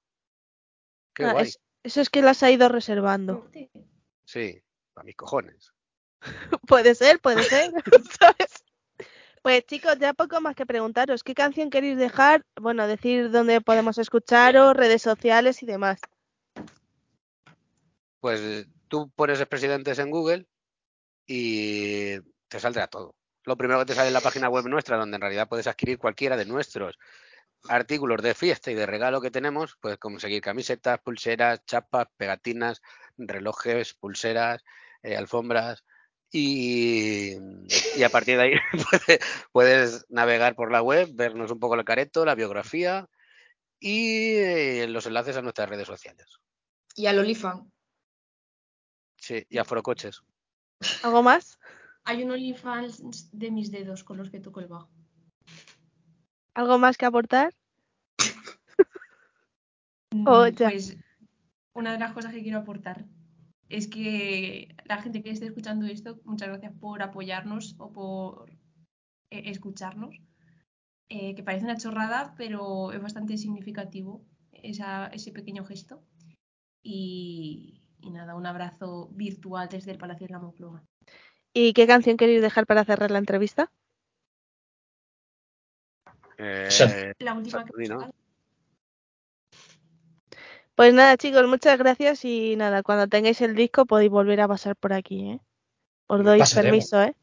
[1.14, 1.48] Qué Ah, guay.
[1.48, 3.50] es- eso es que las ha ido reservando.
[4.24, 4.62] Sí,
[4.94, 5.72] para mis cojones.
[6.66, 7.72] puede ser, puede ser.
[8.20, 8.64] ¿sabes?
[9.42, 11.24] Pues chicos, ya poco más que preguntaros.
[11.24, 12.44] ¿Qué canción queréis dejar?
[12.60, 16.00] Bueno, decir dónde podemos escucharos, redes sociales y demás.
[18.20, 20.46] Pues tú pones presidentes en Google
[21.32, 22.18] y
[22.48, 23.14] te saldrá todo.
[23.44, 25.96] Lo primero que te sale en la página web nuestra, donde en realidad puedes adquirir
[25.96, 26.98] cualquiera de nuestros
[27.68, 32.82] artículos de fiesta y de regalo que tenemos, puedes conseguir camisetas, pulseras, chapas, pegatinas,
[33.16, 34.64] relojes, pulseras,
[35.04, 35.84] eh, alfombras.
[36.32, 37.34] Y,
[37.96, 38.52] y a partir de ahí
[38.90, 39.20] puedes,
[39.52, 43.08] puedes navegar por la web, vernos un poco el careto, la biografía
[43.78, 46.40] y eh, los enlaces a nuestras redes sociales.
[46.96, 47.70] Y al OnlyFans.
[49.16, 50.22] Sí, y afrocoches.
[51.02, 51.58] ¿Algo más?
[52.04, 54.90] Hay un OnlyFans de mis dedos con los que toco el bajo.
[56.54, 57.54] ¿Algo más que aportar?
[60.12, 60.46] Mm, Oh.
[60.56, 60.96] Pues
[61.74, 63.04] una de las cosas que quiero aportar
[63.68, 68.50] es que la gente que esté escuchando esto, muchas gracias por apoyarnos o por
[69.30, 70.16] eh, escucharnos.
[71.08, 76.02] Eh, que parece una chorrada, pero es bastante significativo esa- ese pequeño gesto.
[76.82, 80.82] Y, y nada, un abrazo virtual desde el Palacio de la Moncloa.
[81.52, 83.70] ¿Y qué canción queréis dejar para cerrar la entrevista?
[86.38, 87.72] Eh, La última que.
[90.74, 94.76] Pues nada, chicos, muchas gracias y nada, cuando tengáis el disco podéis volver a pasar
[94.76, 95.40] por aquí, ¿eh?
[96.06, 96.70] Os doy Pasaremos.
[96.70, 97.14] permiso, ¿eh?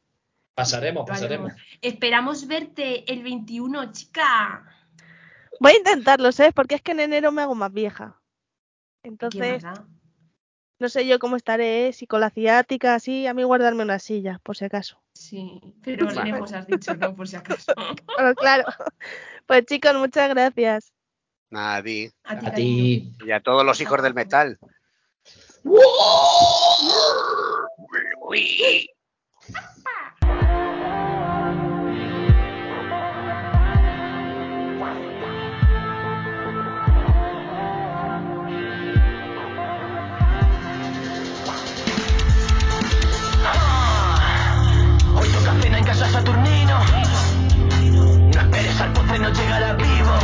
[0.53, 1.53] Pasaremos, pasaremos.
[1.81, 4.63] Esperamos verte el 21, chica.
[5.59, 6.53] Voy a intentarlo, ¿sabes?
[6.53, 8.21] Porque es que en enero me hago más vieja.
[9.01, 9.63] ¿Qué Entonces?
[10.79, 11.93] no sé yo cómo estaré, ¿eh?
[11.93, 15.01] si con la ciática, así, a mí guardarme una silla, por si acaso.
[15.13, 17.73] Sí, pero lejos has dicho no, por si acaso.
[18.37, 18.65] Claro.
[19.45, 20.91] Pues chicos, muchas gracias.
[21.49, 22.11] Nada, a ti.
[22.23, 22.45] A, ti.
[22.45, 23.15] a ti.
[23.25, 24.59] Y a todos los hijos del metal.
[45.87, 46.79] caigas a Saturnino.
[48.33, 50.19] No esperes al postre, no llegará vivo.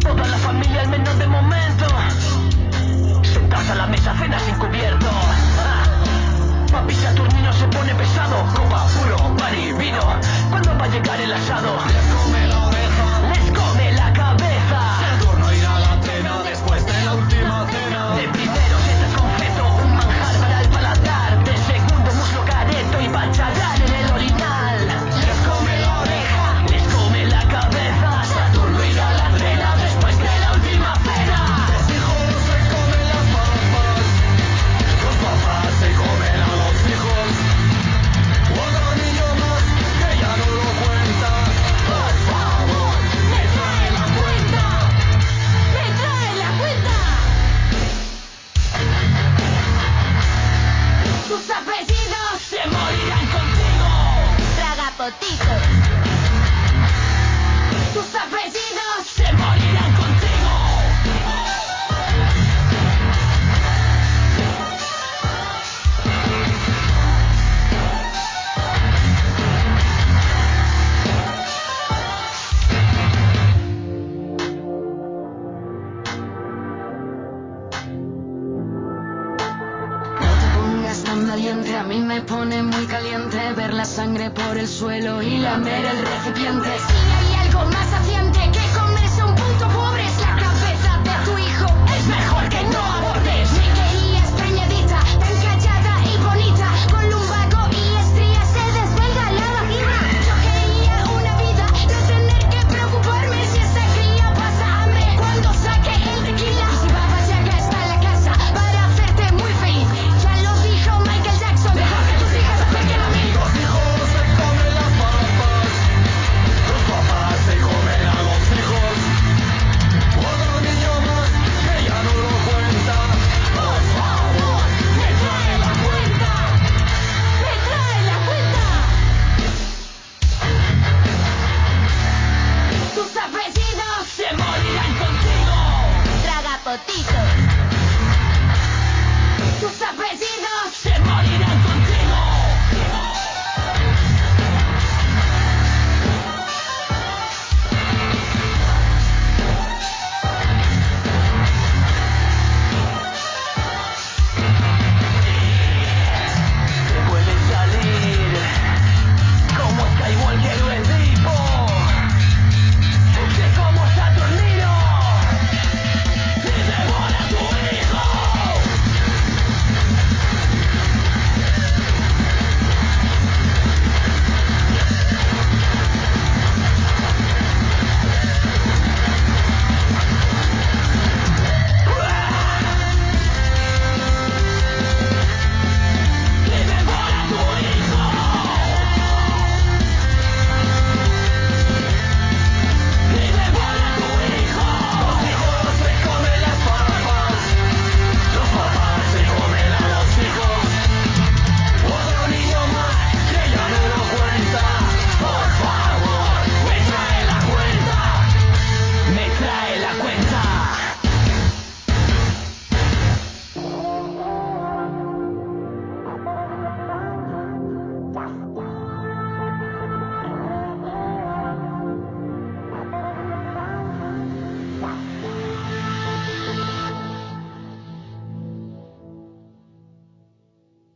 [0.00, 1.86] Toda la familia, al menos de momento.